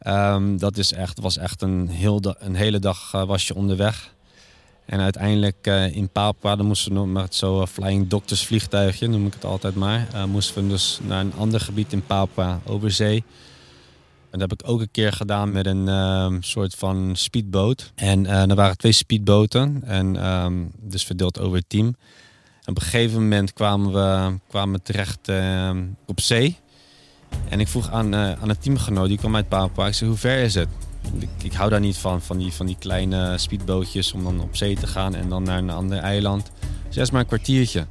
Um, 0.07 0.59
dat 0.59 0.77
is 0.77 0.93
echt, 0.93 1.21
was 1.21 1.37
echt 1.37 1.63
een, 1.63 1.89
heel 1.89 2.35
een 2.39 2.55
hele 2.55 2.79
dag 2.79 3.13
uh, 3.15 3.27
was 3.27 3.47
je 3.47 3.55
onderweg. 3.55 4.15
En 4.87 5.01
uiteindelijk 5.01 5.67
uh, 5.67 5.97
in 5.97 6.09
Papua, 6.09 6.57
dan 6.57 6.67
moesten 6.67 6.95
we 6.95 7.07
met 7.07 7.35
zo'n 7.35 7.67
flying 7.67 8.09
doctors 8.09 8.47
vliegtuigje, 8.47 9.09
noem 9.09 9.27
ik 9.27 9.35
het 9.35 9.45
altijd 9.45 9.75
maar. 9.75 10.07
Uh, 10.15 10.25
moesten 10.25 10.63
we 10.63 10.69
dus 10.69 10.99
naar 11.03 11.21
een 11.21 11.35
ander 11.39 11.61
gebied 11.61 11.93
in 11.93 12.07
Papua, 12.07 12.61
over 12.65 12.91
zee. 12.91 13.25
En 14.31 14.39
dat 14.39 14.51
heb 14.51 14.61
ik 14.61 14.69
ook 14.69 14.81
een 14.81 14.91
keer 14.91 15.13
gedaan 15.13 15.53
met 15.53 15.67
een 15.67 15.89
um, 15.89 16.43
soort 16.43 16.75
van 16.75 17.11
speedboot. 17.17 17.93
En 17.95 18.25
uh, 18.25 18.51
er 18.51 18.55
waren 18.55 18.77
twee 18.77 18.93
speedboten, 18.93 19.83
en, 19.85 20.27
um, 20.27 20.71
dus 20.81 21.05
verdeeld 21.05 21.41
over 21.41 21.57
het 21.57 21.69
team. 21.69 21.87
En 22.65 22.73
op 22.73 22.77
een 22.77 22.83
gegeven 22.83 23.23
moment 23.23 23.53
kwamen 23.53 23.93
we, 23.93 24.39
kwamen 24.49 24.83
terecht 24.83 25.31
op 26.07 26.21
zee. 26.21 26.57
En 27.49 27.61
ik 27.61 27.69
vroeg 27.69 27.91
aan, 27.91 28.15
aan 28.15 28.49
een 28.49 28.59
teamgenoot, 28.59 29.09
die 29.09 29.19
kwam 29.19 29.37
uit 29.37 29.49
Papua, 29.49 29.87
ik 29.87 29.95
zei, 29.95 30.11
hoe 30.11 30.19
ver 30.19 30.39
is 30.39 30.55
het? 30.55 30.69
Ik, 31.43 31.53
hou 31.53 31.71
daar 31.71 31.81
niet 31.81 31.97
van, 31.97 32.23
van 32.23 32.39
die, 32.39 32.53
van 32.53 32.67
die 32.67 32.77
kleine 32.79 33.39
speedbootjes 33.39 34.13
om 34.13 34.25
dan 34.25 34.41
op 34.41 34.57
zee 34.57 34.77
te 34.77 34.87
gaan 34.87 35.15
en 35.15 35.29
dan 35.29 35.43
naar 35.43 35.59
een 35.59 35.71
ander 35.71 35.99
eiland. 35.99 36.51
Zes 36.89 37.11
maar 37.11 37.21
een 37.21 37.27
kwartiertje. 37.27 37.87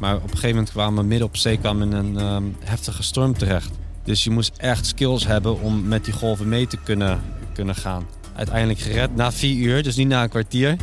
Maar 0.00 0.16
op 0.16 0.22
een 0.22 0.28
gegeven 0.28 0.48
moment 0.48 0.70
kwamen 0.70 1.02
we 1.02 1.08
midden 1.08 1.26
op 1.26 1.36
zee 1.36 1.58
kwamen 1.58 1.92
in 1.92 1.96
een 1.96 2.34
um, 2.34 2.56
heftige 2.64 3.02
storm 3.02 3.38
terecht. 3.38 3.70
Dus 4.04 4.24
je 4.24 4.30
moest 4.30 4.52
echt 4.56 4.86
skills 4.86 5.26
hebben 5.26 5.60
om 5.60 5.88
met 5.88 6.04
die 6.04 6.14
golven 6.14 6.48
mee 6.48 6.66
te 6.66 6.76
kunnen, 6.84 7.20
kunnen 7.52 7.74
gaan. 7.74 8.06
Uiteindelijk 8.34 8.78
gered 8.78 9.16
na 9.16 9.32
vier 9.32 9.56
uur, 9.56 9.82
dus 9.82 9.96
niet 9.96 10.08
na 10.08 10.22
een 10.22 10.28
kwartier. 10.28 10.76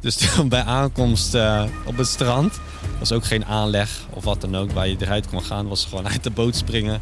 Dus 0.00 0.28
bij 0.48 0.62
aankomst 0.62 1.34
uh, 1.34 1.64
op 1.84 1.96
het 1.96 2.06
strand 2.06 2.60
was 2.98 3.12
ook 3.12 3.24
geen 3.24 3.44
aanleg 3.44 4.06
of 4.10 4.24
wat 4.24 4.40
dan 4.40 4.56
ook 4.56 4.70
waar 4.70 4.88
je 4.88 4.96
eruit 5.00 5.28
kon 5.28 5.42
gaan. 5.42 5.68
was 5.68 5.84
gewoon 5.84 6.08
uit 6.08 6.22
de 6.22 6.30
boot 6.30 6.56
springen, 6.56 7.00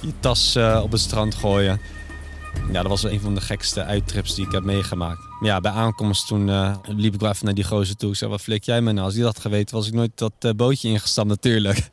je 0.00 0.12
tas 0.20 0.56
uh, 0.56 0.80
op 0.82 0.92
het 0.92 1.00
strand 1.00 1.34
gooien. 1.34 1.80
Ja, 2.72 2.82
dat 2.82 2.86
was 2.86 3.02
een 3.02 3.20
van 3.20 3.34
de 3.34 3.40
gekste 3.40 3.84
uittrips 3.84 4.34
die 4.34 4.46
ik 4.46 4.52
heb 4.52 4.62
meegemaakt. 4.62 5.20
Ja, 5.40 5.60
bij 5.60 5.72
aankomst 5.72 6.26
toen 6.26 6.48
uh, 6.48 6.76
liep 6.86 7.14
ik 7.14 7.20
wel 7.20 7.30
even 7.30 7.44
naar 7.44 7.54
die 7.54 7.64
gozer 7.64 7.96
toe. 7.96 8.10
Ik 8.10 8.16
zei, 8.16 8.30
wat 8.30 8.40
flik 8.40 8.64
jij 8.64 8.80
me 8.80 8.92
nou? 8.92 9.04
Als 9.04 9.14
die 9.14 9.22
dat 9.22 9.38
geweten 9.38 9.76
was 9.76 9.86
ik 9.86 9.92
nooit 9.92 10.10
dat 10.14 10.32
uh, 10.40 10.50
bootje 10.52 10.88
ingestapt 10.88 11.28
natuurlijk. 11.28 11.90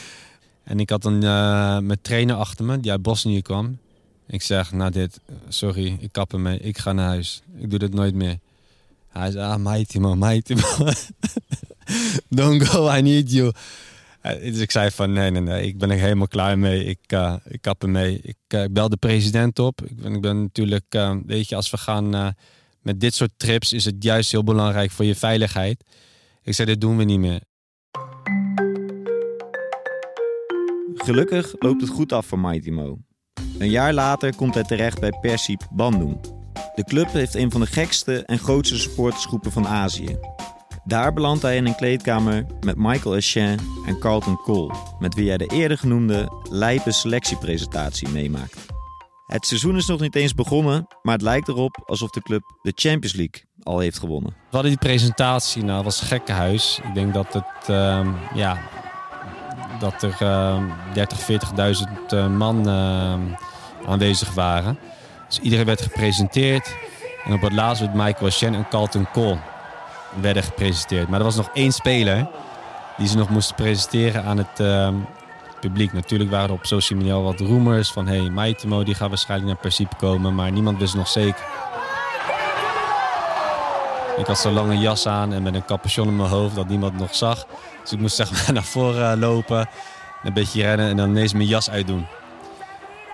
en 0.64 0.80
ik 0.80 0.90
had 0.90 1.04
een 1.04 1.22
uh, 1.22 1.78
mijn 1.78 1.98
trainer 2.02 2.36
achter 2.36 2.64
me, 2.64 2.80
die 2.80 2.90
uit 2.90 3.02
Bosnië 3.02 3.42
kwam. 3.42 3.78
Ik 4.26 4.42
zeg, 4.42 4.72
nou 4.72 4.90
dit, 4.90 5.20
sorry, 5.48 5.96
ik 6.00 6.12
kap 6.12 6.32
ermee. 6.32 6.58
Ik 6.58 6.78
ga 6.78 6.92
naar 6.92 7.06
huis. 7.06 7.42
Ik 7.56 7.70
doe 7.70 7.78
dit 7.78 7.94
nooit 7.94 8.14
meer. 8.14 8.38
Hij 9.08 9.30
zei, 9.30 9.52
ah, 9.52 9.58
mighty 9.58 9.98
man, 9.98 10.18
mighty 10.18 10.54
man. 10.54 10.94
Don't 12.28 12.68
go, 12.68 12.96
I 12.96 13.00
need 13.00 13.30
you. 13.30 13.52
Dus 14.24 14.58
ik 14.58 14.70
zei 14.70 14.90
van 14.90 15.12
nee, 15.12 15.30
nee, 15.30 15.42
nee, 15.42 15.66
ik 15.66 15.78
ben 15.78 15.90
er 15.90 15.98
helemaal 15.98 16.28
klaar 16.28 16.58
mee. 16.58 16.84
Ik, 16.84 17.12
uh, 17.12 17.34
ik 17.44 17.60
kap 17.60 17.82
ermee. 17.82 18.20
Ik, 18.22 18.36
uh, 18.54 18.62
ik 18.62 18.72
bel 18.72 18.88
de 18.88 18.96
president 18.96 19.58
op. 19.58 19.82
Ik 19.82 19.96
ben, 19.96 20.14
ik 20.14 20.20
ben 20.20 20.42
natuurlijk, 20.42 20.96
weet 21.26 21.48
je, 21.48 21.56
als 21.56 21.70
we 21.70 21.76
gaan 21.76 22.34
met 22.84 23.00
dit 23.00 23.14
soort 23.14 23.32
trips 23.36 23.72
is 23.72 23.84
het 23.84 24.02
juist 24.02 24.30
heel 24.30 24.44
belangrijk 24.44 24.90
voor 24.90 25.04
je 25.04 25.14
veiligheid. 25.14 25.84
Ik 26.42 26.54
zei, 26.54 26.68
dit 26.68 26.80
doen 26.80 26.96
we 26.96 27.04
niet 27.04 27.18
meer. 27.18 27.40
Gelukkig 30.94 31.54
loopt 31.58 31.80
het 31.80 31.90
goed 31.90 32.12
af 32.12 32.26
voor 32.26 32.38
Mighty 32.38 32.70
Mo. 32.70 32.98
Een 33.58 33.70
jaar 33.70 33.92
later 33.92 34.36
komt 34.36 34.54
hij 34.54 34.62
terecht 34.62 35.00
bij 35.00 35.12
Persib 35.20 35.62
Bandung. 35.70 36.20
De 36.74 36.84
club 36.84 37.12
heeft 37.12 37.34
een 37.34 37.50
van 37.50 37.60
de 37.60 37.66
gekste 37.66 38.24
en 38.24 38.38
grootste 38.38 38.78
supportersgroepen 38.78 39.52
van 39.52 39.66
Azië. 39.66 40.18
Daar 40.86 41.12
belandt 41.12 41.42
hij 41.42 41.56
in 41.56 41.66
een 41.66 41.74
kleedkamer 41.74 42.46
met 42.60 42.76
Michael 42.76 43.16
Essien 43.16 43.58
en 43.86 43.98
Carlton 43.98 44.36
Cole, 44.36 44.74
met 44.98 45.14
wie 45.14 45.28
hij 45.28 45.36
de 45.36 45.46
eerder 45.46 45.78
genoemde 45.78 46.32
lijpe 46.50 46.92
selectiepresentatie 46.92 48.08
meemaakt. 48.08 48.66
Het 49.26 49.46
seizoen 49.46 49.76
is 49.76 49.86
nog 49.86 50.00
niet 50.00 50.14
eens 50.14 50.34
begonnen, 50.34 50.86
maar 51.02 51.14
het 51.14 51.22
lijkt 51.22 51.48
erop 51.48 51.82
alsof 51.86 52.10
de 52.10 52.20
club 52.22 52.58
de 52.62 52.72
Champions 52.74 53.16
League 53.16 53.44
al 53.62 53.78
heeft 53.78 53.98
gewonnen. 53.98 54.30
We 54.30 54.50
hadden 54.50 54.70
die 54.70 54.80
presentatie, 54.80 55.62
nou 55.62 55.74
dat 55.74 55.84
was 55.84 56.00
gekkenhuis. 56.00 56.80
Ik 56.88 56.94
denk 56.94 57.14
dat 57.14 57.32
het, 57.32 57.68
uh, 57.68 58.08
ja, 58.34 58.58
dat 59.78 60.02
er 60.02 60.16
uh, 60.22 60.62
30, 60.94 61.18
40.000 62.10 62.30
man 62.36 62.68
uh, 62.68 63.14
aanwezig 63.86 64.34
waren. 64.34 64.78
Dus 65.28 65.38
iedereen 65.40 65.66
werd 65.66 65.82
gepresenteerd. 65.82 66.76
En 67.24 67.32
op 67.32 67.40
het 67.40 67.52
laatst 67.52 67.80
werd 67.80 67.94
Michael 67.94 68.26
Essien 68.26 68.54
en 68.54 68.68
Carlton 68.68 69.06
Cole 69.12 69.38
werden 70.20 70.42
gepresenteerd. 70.42 71.08
Maar 71.08 71.18
er 71.18 71.24
was 71.24 71.36
nog 71.36 71.50
één 71.52 71.72
speler 71.72 72.26
die 72.96 73.08
ze 73.08 73.16
nog 73.16 73.28
moesten 73.28 73.54
presenteren 73.54 74.24
aan 74.24 74.38
het 74.38 74.60
uh, 74.60 74.88
publiek. 75.60 75.92
Natuurlijk 75.92 76.30
waren 76.30 76.48
er 76.48 76.54
op 76.54 76.66
social 76.66 76.98
media 76.98 77.20
wat 77.20 77.40
rumors 77.40 77.92
van... 77.92 78.06
hey, 78.06 78.30
Maitimo 78.30 78.82
die 78.82 78.94
gaat 78.94 79.08
waarschijnlijk 79.08 79.50
naar 79.50 79.60
Persip 79.60 79.98
komen, 79.98 80.34
maar 80.34 80.52
niemand 80.52 80.78
wist 80.78 80.94
nog 80.94 81.08
zeker. 81.08 81.44
Ik 84.16 84.26
had 84.26 84.38
zo'n 84.38 84.52
lange 84.52 84.78
jas 84.78 85.06
aan 85.06 85.32
en 85.32 85.42
met 85.42 85.54
een 85.54 85.64
capuchon 85.64 86.08
op 86.08 86.14
mijn 86.14 86.28
hoofd 86.28 86.54
dat 86.54 86.68
niemand 86.68 86.98
nog 86.98 87.14
zag. 87.14 87.46
Dus 87.82 87.92
ik 87.92 87.98
moest 87.98 88.16
zeg 88.16 88.30
maar 88.30 88.52
naar 88.54 88.64
voren 88.64 89.18
lopen, 89.18 89.68
een 90.22 90.32
beetje 90.32 90.62
rennen 90.62 90.88
en 90.88 90.96
dan 90.96 91.08
ineens 91.08 91.32
mijn 91.32 91.48
jas 91.48 91.70
uitdoen. 91.70 92.06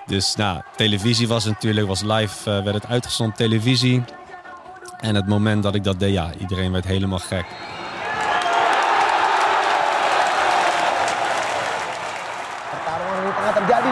Dus 0.07 0.35
nou, 0.35 0.61
televisie 0.77 1.29
was 1.29 1.45
natuurlijk, 1.45 1.87
was 1.87 2.03
live, 2.03 2.51
uh, 2.51 2.65
werd 2.65 2.75
het 2.75 2.87
uitgezonden 2.87 3.37
televisie. 3.37 4.05
En 5.01 5.15
het 5.15 5.27
moment 5.27 5.63
dat 5.63 5.75
ik 5.75 5.85
dat 5.85 5.99
deed, 5.99 6.13
ja, 6.13 6.31
iedereen 6.39 6.73
werd 6.73 6.85
helemaal 6.85 7.19
gek. 7.19 7.47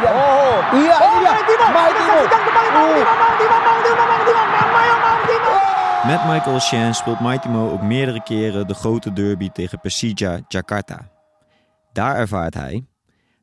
Oh, 0.04 0.82
iya 0.82 0.96
oh. 1.00 1.18
Met 6.06 6.26
Michael 6.26 6.60
Shen 6.60 6.94
speelt 6.94 7.20
Maitimo 7.20 7.70
ook 7.70 7.82
meerdere 7.82 8.22
keren 8.22 8.66
de 8.66 8.74
grote 8.74 9.12
derby 9.12 9.48
tegen 9.48 9.80
Persija 9.80 10.40
Jakarta. 10.48 11.10
Daar 11.92 12.16
ervaart 12.16 12.54
hij 12.54 12.86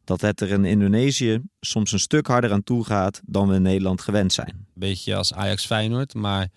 dat 0.03 0.21
het 0.21 0.41
er 0.41 0.51
in 0.51 0.65
Indonesië 0.65 1.41
soms 1.59 1.91
een 1.91 1.99
stuk 1.99 2.27
harder 2.27 2.51
aan 2.51 2.63
toe 2.63 2.85
gaat 2.85 3.21
dan 3.25 3.47
we 3.47 3.55
in 3.55 3.61
Nederland 3.61 4.01
gewend 4.01 4.33
zijn. 4.33 4.67
Beetje 4.73 5.15
als 5.15 5.33
Ajax 5.33 5.65
Feyenoord, 5.65 6.13
maar 6.13 6.47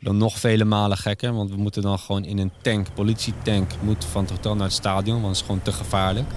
dan 0.00 0.16
nog 0.16 0.38
vele 0.38 0.64
malen 0.64 0.96
gekker. 0.96 1.34
Want 1.34 1.50
we 1.50 1.56
moeten 1.56 1.82
dan 1.82 1.98
gewoon 1.98 2.24
in 2.24 2.38
een 2.38 2.52
tank, 2.62 2.94
politietank, 2.94 3.70
moet 3.80 4.04
van 4.04 4.22
het 4.22 4.30
hotel 4.30 4.54
naar 4.54 4.64
het 4.64 4.72
stadion. 4.72 5.14
Want 5.14 5.26
het 5.26 5.36
is 5.36 5.42
gewoon 5.42 5.62
te 5.62 5.72
gevaarlijk. 5.72 6.30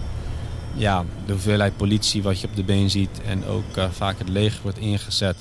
Ja, 0.74 1.06
de 1.26 1.32
hoeveelheid 1.32 1.78
politie 1.78 2.24
wat 2.24 2.40
je 2.40 2.48
op 2.48 2.56
de 2.56 2.64
been 2.64 2.90
ziet. 2.90 3.22
En 3.26 3.46
ook 3.46 3.78
uh, 3.78 3.90
vaak 3.90 4.18
het 4.18 4.30
leger 4.30 4.60
wordt 4.62 4.78
ingezet 4.78 5.38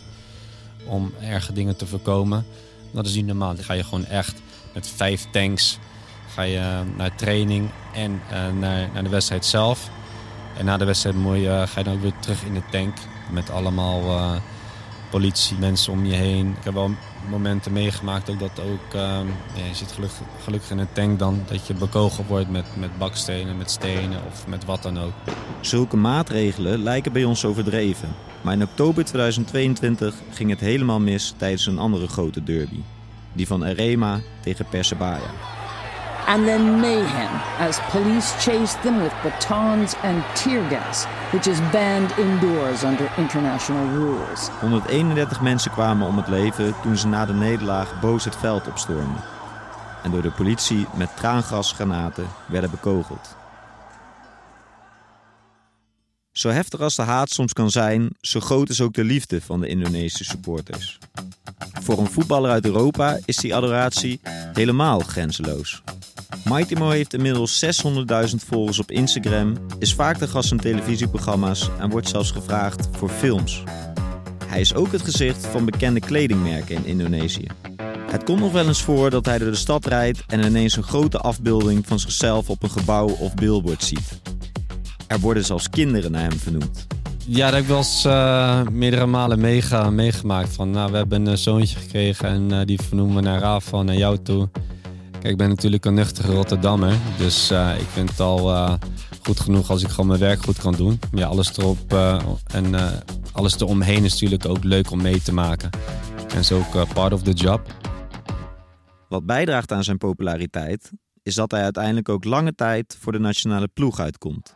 om 0.86 1.12
erge 1.20 1.52
dingen 1.52 1.76
te 1.76 1.86
voorkomen. 1.86 2.46
Dat 2.90 3.06
is 3.06 3.14
niet 3.14 3.26
normaal. 3.26 3.54
Dan 3.54 3.64
ga 3.64 3.72
je 3.72 3.84
gewoon 3.84 4.06
echt 4.06 4.42
met 4.74 4.88
vijf 4.88 5.26
tanks 5.30 5.78
ga 6.34 6.42
je 6.42 6.82
naar 6.96 7.14
training 7.14 7.70
en 7.94 8.12
uh, 8.12 8.60
naar, 8.60 8.88
naar 8.92 9.02
de 9.02 9.08
wedstrijd 9.08 9.44
zelf. 9.46 9.90
En 10.56 10.64
na 10.64 10.76
de 10.76 10.84
wedstrijd 10.84 11.16
mooi, 11.16 11.44
ga 11.44 11.78
je 11.78 11.84
dan 11.84 12.00
weer 12.00 12.12
terug 12.20 12.44
in 12.44 12.54
de 12.54 12.62
tank 12.70 12.96
met 13.30 13.50
allemaal 13.50 14.02
politie, 15.10 15.56
mensen 15.58 15.92
om 15.92 16.04
je 16.04 16.14
heen. 16.14 16.48
Ik 16.58 16.64
heb 16.64 16.74
wel 16.74 16.90
momenten 17.28 17.72
meegemaakt 17.72 18.30
ook 18.30 18.38
dat 18.38 18.60
ook, 18.60 18.94
ehm, 18.94 19.26
ja, 19.54 19.64
je 19.68 19.74
zit 19.74 19.92
gelukkig, 19.92 20.20
gelukkig 20.42 20.70
in 20.70 20.78
een 20.78 20.92
tank 20.92 21.18
dan, 21.18 21.42
dat 21.46 21.66
je 21.66 21.74
bekogeld 21.74 22.26
wordt 22.26 22.50
met, 22.50 22.66
met 22.76 22.98
bakstenen, 22.98 23.56
met 23.56 23.70
stenen 23.70 24.20
of 24.30 24.46
met 24.46 24.64
wat 24.64 24.82
dan 24.82 24.98
ook. 24.98 25.12
Zulke 25.60 25.96
maatregelen 25.96 26.82
lijken 26.82 27.12
bij 27.12 27.24
ons 27.24 27.44
overdreven. 27.44 28.08
Maar 28.40 28.54
in 28.54 28.62
oktober 28.62 29.04
2022 29.04 30.14
ging 30.30 30.50
het 30.50 30.60
helemaal 30.60 31.00
mis 31.00 31.34
tijdens 31.36 31.66
een 31.66 31.78
andere 31.78 32.08
grote 32.08 32.42
derby. 32.42 32.80
Die 33.32 33.46
van 33.46 33.64
Arema 33.64 34.20
tegen 34.40 34.66
Persebaya. 34.70 35.30
and 36.30 36.46
then 36.46 36.80
mayhem 36.80 37.32
as 37.58 37.80
police 37.90 38.32
chased 38.34 38.80
them 38.84 39.02
with 39.02 39.12
batons 39.24 39.94
and 40.04 40.22
tear 40.36 40.62
gas, 40.70 41.06
which 41.30 41.46
is 41.46 41.58
banned 41.70 42.18
indoors 42.18 42.82
under 42.82 43.12
international 43.16 43.86
rules. 43.88 44.48
131 44.60 45.40
mensen 45.40 45.70
kwamen 45.70 46.06
om 46.06 46.16
het 46.16 46.28
leven 46.28 46.74
toen 46.82 46.96
ze 46.96 47.06
na 47.06 47.26
de 47.26 47.32
nederlaag 47.32 48.00
boos 48.00 48.24
het 48.24 48.36
veld 48.36 48.68
opstormden. 48.68 49.22
En 50.02 50.10
door 50.10 50.22
de 50.22 50.30
politie 50.30 50.86
met 50.94 51.16
traangasgranaten 51.16 52.26
werden 52.46 52.70
bekogeld. 52.70 53.36
Zo 56.32 56.48
heftig 56.48 56.80
als 56.80 56.96
de 56.96 57.02
haat 57.02 57.30
soms 57.30 57.52
kan 57.52 57.70
zijn, 57.70 58.10
zo 58.20 58.40
groot 58.40 58.68
is 58.68 58.80
ook 58.80 58.94
de 58.94 59.04
liefde 59.04 59.40
van 59.40 59.60
de 59.60 59.68
Indonesische 59.68 60.24
supporters. 60.24 60.98
Voor 61.82 61.98
een 61.98 62.10
voetballer 62.10 62.50
uit 62.50 62.64
Europa 62.64 63.18
is 63.24 63.36
die 63.36 63.54
adoratie 63.54 64.20
helemaal 64.52 65.00
grenzeloos. 65.00 65.82
Maitimo 66.44 66.90
heeft 66.90 67.14
inmiddels 67.14 67.64
600.000 67.64 68.34
volgers 68.46 68.78
op 68.78 68.90
Instagram, 68.90 69.56
is 69.78 69.94
vaak 69.94 70.18
de 70.18 70.28
gast 70.28 70.50
in 70.50 70.58
televisieprogramma's 70.58 71.70
en 71.78 71.90
wordt 71.90 72.08
zelfs 72.08 72.30
gevraagd 72.30 72.88
voor 72.92 73.08
films. 73.08 73.62
Hij 74.46 74.60
is 74.60 74.74
ook 74.74 74.92
het 74.92 75.02
gezicht 75.02 75.46
van 75.46 75.64
bekende 75.64 76.00
kledingmerken 76.00 76.76
in 76.76 76.84
Indonesië. 76.84 77.46
Het 78.10 78.24
komt 78.24 78.40
nog 78.40 78.52
wel 78.52 78.66
eens 78.66 78.82
voor 78.82 79.10
dat 79.10 79.26
hij 79.26 79.38
door 79.38 79.50
de 79.50 79.56
stad 79.56 79.86
rijdt 79.86 80.22
en 80.26 80.44
ineens 80.44 80.76
een 80.76 80.82
grote 80.82 81.18
afbeelding 81.18 81.86
van 81.86 81.98
zichzelf 81.98 82.50
op 82.50 82.62
een 82.62 82.70
gebouw 82.70 83.08
of 83.08 83.34
billboard 83.34 83.82
ziet. 83.82 84.20
Er 85.06 85.20
worden 85.20 85.44
zelfs 85.44 85.70
kinderen 85.70 86.12
naar 86.12 86.22
hem 86.22 86.38
vernoemd. 86.38 86.86
Ja, 87.26 87.44
dat 87.44 87.54
heb 87.54 87.62
ik 87.62 87.68
wel 87.68 87.78
eens 87.78 88.04
uh, 88.06 88.62
meerdere 88.68 89.06
malen 89.06 89.40
meegemaakt. 89.94 90.54
Van, 90.54 90.70
nou, 90.70 90.90
we 90.90 90.96
hebben 90.96 91.26
een 91.26 91.38
zoontje 91.38 91.78
gekregen 91.78 92.28
en 92.28 92.52
uh, 92.52 92.60
die 92.64 92.80
vernoemen 92.82 93.16
we 93.16 93.22
naar 93.22 93.40
Rafa, 93.40 93.82
naar 93.82 93.96
jou 93.96 94.18
toe. 94.22 94.48
Ik 95.22 95.36
ben 95.36 95.48
natuurlijk 95.48 95.84
een 95.84 95.94
nuchtere 95.94 96.32
Rotterdammer. 96.32 96.94
Dus 97.18 97.50
uh, 97.50 97.80
ik 97.80 97.86
vind 97.86 98.10
het 98.10 98.20
al 98.20 98.68
goed 99.22 99.40
genoeg 99.40 99.70
als 99.70 99.82
ik 99.82 99.88
gewoon 99.88 100.06
mijn 100.06 100.20
werk 100.20 100.42
goed 100.42 100.58
kan 100.58 100.72
doen. 100.72 101.00
Ja, 101.12 101.26
alles 101.26 101.56
erop 101.56 101.92
en 102.52 102.74
alles 103.32 103.60
eromheen 103.60 104.04
is 104.04 104.12
natuurlijk 104.12 104.46
ook 104.46 104.64
leuk 104.64 104.90
om 104.90 105.02
mee 105.02 105.22
te 105.22 105.32
maken. 105.32 105.70
En 106.28 106.38
is 106.38 106.52
ook 106.52 106.92
part 106.94 107.12
of 107.12 107.22
the 107.22 107.32
job. 107.32 107.60
Wat 109.08 109.26
bijdraagt 109.26 109.72
aan 109.72 109.84
zijn 109.84 109.98
populariteit 109.98 110.90
is 111.22 111.34
dat 111.34 111.50
hij 111.50 111.62
uiteindelijk 111.62 112.08
ook 112.08 112.24
lange 112.24 112.54
tijd 112.54 112.96
voor 113.00 113.12
de 113.12 113.18
nationale 113.18 113.68
ploeg 113.68 114.00
uitkomt. 114.00 114.54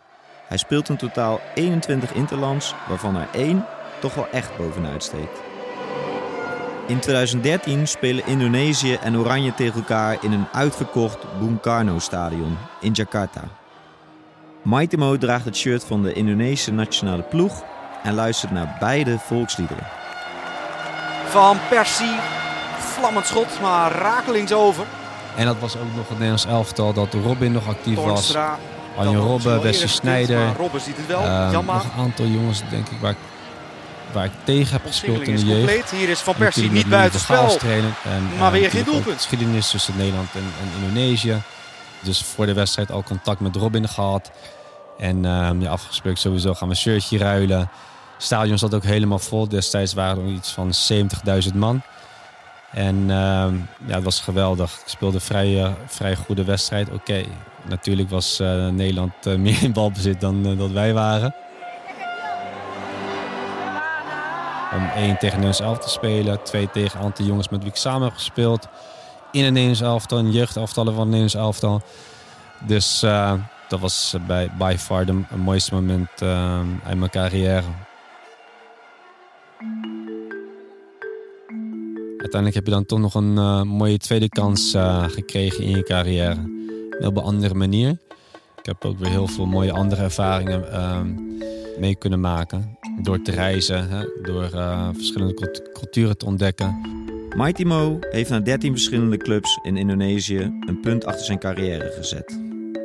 Hij 0.49 0.57
speelt 0.57 0.89
in 0.89 0.97
totaal 0.97 1.41
21 1.55 2.13
interlands, 2.13 2.75
waarvan 2.89 3.17
er 3.17 3.29
één 3.33 3.65
toch 4.01 4.15
wel 4.15 4.29
echt 4.29 4.57
bovenuit 4.57 5.03
steekt. 5.03 5.54
In 6.87 6.99
2013 7.01 7.89
spelen 7.89 8.27
Indonesië 8.27 8.95
en 8.95 9.17
Oranje 9.17 9.55
tegen 9.55 9.75
elkaar 9.75 10.17
in 10.21 10.33
een 10.33 10.47
uitverkocht 10.53 11.19
Bung 11.39 11.61
Karno 11.61 11.99
stadion 11.99 12.59
in 12.81 12.93
Jakarta. 12.93 13.41
Maitimo 14.63 15.19
draagt 15.19 15.45
het 15.45 15.57
shirt 15.57 15.85
van 15.85 16.03
de 16.03 16.13
Indonesische 16.13 16.73
nationale 16.73 17.23
ploeg 17.23 17.63
en 18.03 18.15
luistert 18.15 18.53
naar 18.53 18.77
beide 18.81 19.19
volksliederen. 19.19 19.87
Van 21.29 21.57
Persie, 21.69 22.17
vlammend 22.79 23.27
schot, 23.27 23.61
maar 23.61 23.93
rakelings 23.93 24.53
over. 24.53 24.85
En 25.37 25.47
dat 25.47 25.59
was 25.59 25.77
ook 25.77 25.95
nog 25.95 26.09
het 26.09 26.19
Nederlands 26.19 26.47
elftal 26.47 26.93
dat 26.93 27.15
Robin 27.15 27.53
nog 27.53 27.69
actief 27.69 27.97
was. 27.97 28.37
Arjen 28.97 29.17
Robben, 29.17 29.63
Wesley 29.63 29.89
Snijder. 29.89 30.53
Robben 30.57 30.81
ziet 30.81 30.97
het 30.97 31.07
wel. 31.07 31.23
Uh, 31.23 31.49
Jammer. 31.53 31.75
nog 31.75 31.85
een 31.85 32.03
aantal 32.03 32.27
jongens, 32.27 32.63
denk 32.71 32.89
ik, 32.89 33.01
waar 33.01 33.11
ik, 33.11 33.17
waar 34.15 34.25
ik 34.25 34.33
tegen 34.45 34.73
heb 34.73 34.87
gespeeld 34.87 35.21
in 35.21 35.37
de 35.37 35.45
jeugd. 35.45 35.57
Compleet. 35.57 35.91
Hier 35.91 36.09
is 36.09 36.21
Van 36.21 36.35
Persie 36.35 36.71
niet 36.71 36.89
buiten 36.89 37.21
spel. 37.21 37.57
Trainen, 37.57 37.95
en, 38.05 38.39
maar 38.39 38.53
weer 38.53 38.65
uh, 38.65 38.71
geen 38.71 38.85
doelpunt. 38.85 39.17
Geschiedenis 39.17 39.71
tussen 39.71 39.97
Nederland 39.97 40.29
en, 40.35 40.45
en, 40.61 40.83
Indonesië. 40.83 41.43
Dus 42.01 42.23
voor 42.23 42.47
de 42.47 42.53
wedstrijd 42.53 42.91
al 42.91 43.03
contact 43.03 43.41
met 43.41 43.57
Robin 43.57 43.89
gehad. 43.89 44.31
En 44.99 45.25
um, 45.25 45.61
ja, 45.61 45.71
afgesproken 45.71 46.21
sowieso 46.21 46.55
gaan 46.55 46.69
we 46.69 46.75
een 46.75 46.81
shirtje 46.81 47.19
ruilen. 47.19 47.59
Het 47.59 48.23
stadion 48.23 48.59
zat 48.59 48.75
ook 48.75 48.85
helemaal 48.85 49.19
vol. 49.19 49.49
Destijds 49.49 49.95
waren 49.95 50.25
er 50.25 50.33
iets 50.33 50.51
van 50.51 50.73
70.000 51.51 51.55
man. 51.55 51.83
En 52.73 52.97
uh, 52.97 53.07
ja, 53.87 53.95
het 53.95 54.05
was 54.05 54.21
geweldig. 54.21 54.73
Ik 54.73 54.89
speelde 54.89 55.21
vrij, 55.21 55.49
uh, 55.49 55.71
vrij 55.87 56.17
goede 56.17 56.45
wedstrijd. 56.45 56.87
Oké, 56.87 56.97
okay. 56.97 57.27
natuurlijk 57.69 58.11
was 58.11 58.41
uh, 58.41 58.69
Nederland 58.69 59.13
meer 59.39 59.63
in 59.63 59.73
balbezit 59.73 60.21
dan 60.21 60.57
dat 60.57 60.71
wij 60.71 60.93
waren. 60.93 61.35
Om 64.75 64.89
één 64.89 65.19
tegen 65.19 65.41
Nederlands 65.41 65.61
elf 65.61 65.79
te 65.79 65.89
spelen. 65.89 66.43
Twee 66.43 66.71
tegen 66.71 66.99
een 66.99 67.05
aantal 67.05 67.27
jongens 67.27 67.49
met 67.49 67.61
wie 67.61 67.71
ik 67.71 67.77
samen 67.77 68.03
heb 68.03 68.17
gespeeld. 68.17 68.69
In 69.33 69.45
een 69.45 69.53
Nederlands 69.53 69.81
elftal, 69.81 70.19
een 70.19 70.31
jeugdaftallen 70.31 70.95
van 70.95 71.13
een 71.13 71.21
Nederlands. 71.21 71.85
Dus 72.67 73.01
dat 73.69 73.81
was 73.81 74.17
bij 74.27 74.51
by 74.59 74.75
far 74.79 75.07
de 75.07 75.23
mooiste 75.37 75.75
moment 75.75 76.23
uit 76.85 76.99
mijn 76.99 77.11
carrière. 77.11 77.63
Uiteindelijk 82.19 82.55
heb 82.55 82.65
je 82.65 82.71
dan 82.71 82.87
toch 82.87 82.99
nog 82.99 83.15
een 83.15 83.37
uh, 83.37 83.63
mooie 83.63 83.99
tweede 83.99 84.29
kans 84.29 84.75
gekregen 85.07 85.65
in 85.65 85.71
je 85.71 85.83
carrière. 85.83 86.53
Op 87.01 87.17
een 87.17 87.23
andere 87.23 87.55
manier. 87.55 87.91
Ik 88.59 88.67
heb 88.67 88.85
ook 88.85 88.99
weer 88.99 89.11
heel 89.11 89.27
veel 89.27 89.47
mooie 89.47 89.73
andere 89.73 90.03
ervaringen 90.03 90.65
mee 91.79 91.97
kunnen 91.97 92.21
maken. 92.21 92.79
Door 93.03 93.23
te 93.23 93.31
reizen, 93.31 93.89
hè, 93.89 94.05
door 94.23 94.51
uh, 94.55 94.89
verschillende 94.93 95.63
culturen 95.73 96.19
te 96.19 96.27
ontdekken. 96.27 96.81
Mighty 97.37 97.63
Mo 97.63 97.99
heeft 98.01 98.31
na 98.31 98.41
13 98.41 98.73
verschillende 98.73 99.17
clubs 99.17 99.59
in 99.63 99.77
Indonesië 99.77 100.53
een 100.61 100.81
punt 100.81 101.05
achter 101.05 101.25
zijn 101.25 101.39
carrière 101.39 101.93
gezet. 101.97 102.39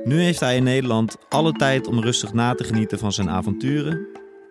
Nu 0.04 0.22
heeft 0.22 0.40
hij 0.40 0.56
in 0.56 0.64
Nederland 0.64 1.18
alle 1.30 1.52
tijd 1.52 1.88
om 1.88 2.00
rustig 2.00 2.34
na 2.34 2.54
te 2.54 2.64
genieten 2.64 3.00
van 3.00 3.14
zijn 3.14 3.30
avonturen 3.30 4.08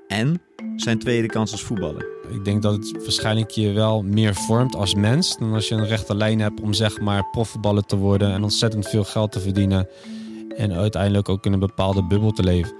en 0.08 0.40
zijn 0.76 0.98
tweede 0.98 1.26
kans 1.26 1.52
als 1.52 1.62
voetballer. 1.62 2.06
Ik 2.30 2.44
denk 2.44 2.62
dat 2.62 2.72
het 2.72 2.92
waarschijnlijk 2.92 3.50
je 3.50 3.72
wel 3.72 4.02
meer 4.02 4.34
vormt 4.34 4.76
als 4.76 4.94
mens 4.94 5.38
dan 5.38 5.52
als 5.52 5.68
je 5.68 5.74
een 5.74 5.86
rechte 5.86 6.14
lijn 6.16 6.40
hebt 6.40 6.60
om 6.60 6.72
zeg 6.72 7.00
maar 7.00 7.30
profvoetballer 7.30 7.84
te 7.84 7.96
worden 7.96 8.32
en 8.32 8.42
ontzettend 8.42 8.88
veel 8.88 9.04
geld 9.04 9.32
te 9.32 9.40
verdienen 9.40 9.88
en 10.56 10.72
uiteindelijk 10.72 11.28
ook 11.28 11.46
in 11.46 11.52
een 11.52 11.58
bepaalde 11.58 12.04
bubbel 12.04 12.30
te 12.30 12.42
leven. 12.42 12.72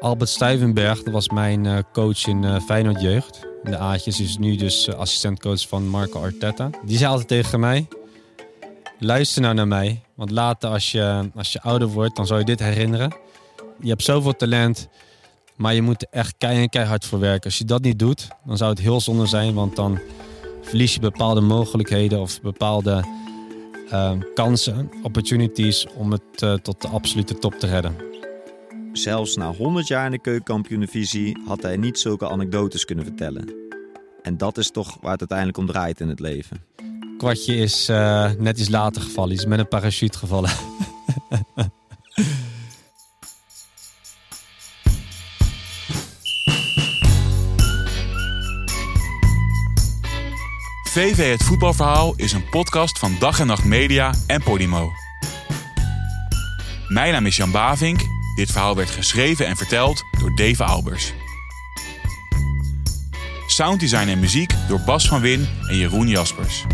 Albert 0.00 0.30
Stuyvenberg, 0.30 1.02
dat 1.02 1.12
was 1.12 1.28
mijn 1.28 1.84
coach 1.92 2.26
in 2.26 2.42
uh, 2.42 2.60
Feyenoord 2.60 3.00
Jeugd. 3.00 3.46
De 3.62 3.76
Aatjes 3.76 4.20
is 4.20 4.38
nu 4.38 4.56
dus 4.56 4.88
uh, 4.88 4.94
assistentcoach 4.94 5.68
van 5.68 5.88
Marco 5.88 6.22
Arteta. 6.22 6.70
Die 6.84 6.96
zei 6.98 7.10
altijd 7.10 7.28
tegen 7.28 7.60
mij, 7.60 7.88
luister 8.98 9.42
nou 9.42 9.54
naar 9.54 9.68
mij. 9.68 10.02
Want 10.14 10.30
later 10.30 10.70
als 10.70 10.92
je, 10.92 11.30
als 11.34 11.52
je 11.52 11.62
ouder 11.62 11.88
wordt, 11.88 12.16
dan 12.16 12.26
zal 12.26 12.38
je 12.38 12.44
dit 12.44 12.58
herinneren. 12.58 13.14
Je 13.80 13.88
hebt 13.88 14.02
zoveel 14.02 14.36
talent, 14.36 14.88
maar 15.56 15.74
je 15.74 15.82
moet 15.82 16.02
er 16.02 16.08
echt 16.10 16.34
keihard, 16.38 16.70
keihard 16.70 17.04
voor 17.04 17.18
werken. 17.18 17.44
Als 17.44 17.58
je 17.58 17.64
dat 17.64 17.82
niet 17.82 17.98
doet, 17.98 18.28
dan 18.46 18.56
zou 18.56 18.70
het 18.70 18.80
heel 18.80 19.00
zonde 19.00 19.26
zijn. 19.26 19.54
Want 19.54 19.76
dan 19.76 19.98
verlies 20.62 20.94
je 20.94 21.00
bepaalde 21.00 21.40
mogelijkheden 21.40 22.20
of 22.20 22.40
bepaalde 22.40 23.04
kansen, 24.34 24.90
opportunities 25.02 25.86
om 25.94 26.12
het 26.12 26.62
tot 26.62 26.82
de 26.82 26.88
absolute 26.88 27.38
top 27.38 27.54
te 27.54 27.66
redden. 27.66 28.11
Zelfs 28.92 29.36
na 29.36 29.52
100 29.52 29.86
jaar 29.86 30.04
in 30.04 30.10
de 30.10 30.18
keukenkampioen-divisie 30.18 31.38
had 31.46 31.62
hij 31.62 31.76
niet 31.76 31.98
zulke 31.98 32.28
anekdotes 32.28 32.84
kunnen 32.84 33.04
vertellen. 33.04 33.48
En 34.22 34.36
dat 34.36 34.58
is 34.58 34.70
toch 34.70 34.98
waar 35.00 35.10
het 35.10 35.20
uiteindelijk 35.20 35.58
om 35.58 35.66
draait 35.66 36.00
in 36.00 36.08
het 36.08 36.20
leven. 36.20 36.64
Kwartje 37.18 37.56
is 37.56 37.88
uh, 37.88 38.30
net 38.38 38.58
iets 38.58 38.68
later 38.68 39.02
gevallen, 39.02 39.34
is 39.34 39.46
met 39.46 39.58
een 39.58 39.68
parachute 39.68 40.18
gevallen. 40.18 40.50
VV 50.92 51.30
Het 51.30 51.42
Voetbalverhaal 51.42 52.14
is 52.16 52.32
een 52.32 52.48
podcast 52.50 52.98
van 52.98 53.16
Dag 53.18 53.40
en 53.40 53.46
Nacht 53.46 53.64
Media 53.64 54.14
en 54.26 54.42
Podimo. 54.42 54.90
Mijn 56.88 57.12
naam 57.12 57.26
is 57.26 57.36
Jan 57.36 57.50
Bavink. 57.50 58.11
Dit 58.34 58.50
verhaal 58.50 58.76
werd 58.76 58.90
geschreven 58.90 59.46
en 59.46 59.56
verteld 59.56 60.04
door 60.18 60.34
Dave 60.34 60.64
Albers. 60.64 61.12
Sounddesign 63.46 64.08
en 64.08 64.20
muziek 64.20 64.54
door 64.68 64.80
Bas 64.80 65.08
van 65.08 65.20
Win 65.20 65.48
en 65.68 65.76
Jeroen 65.76 66.08
Jaspers. 66.08 66.64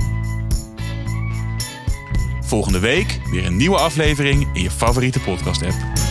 Volgende 2.40 2.78
week 2.78 3.20
weer 3.30 3.46
een 3.46 3.56
nieuwe 3.56 3.76
aflevering 3.76 4.48
in 4.52 4.62
je 4.62 4.70
favoriete 4.70 5.20
podcast-app. 5.20 6.07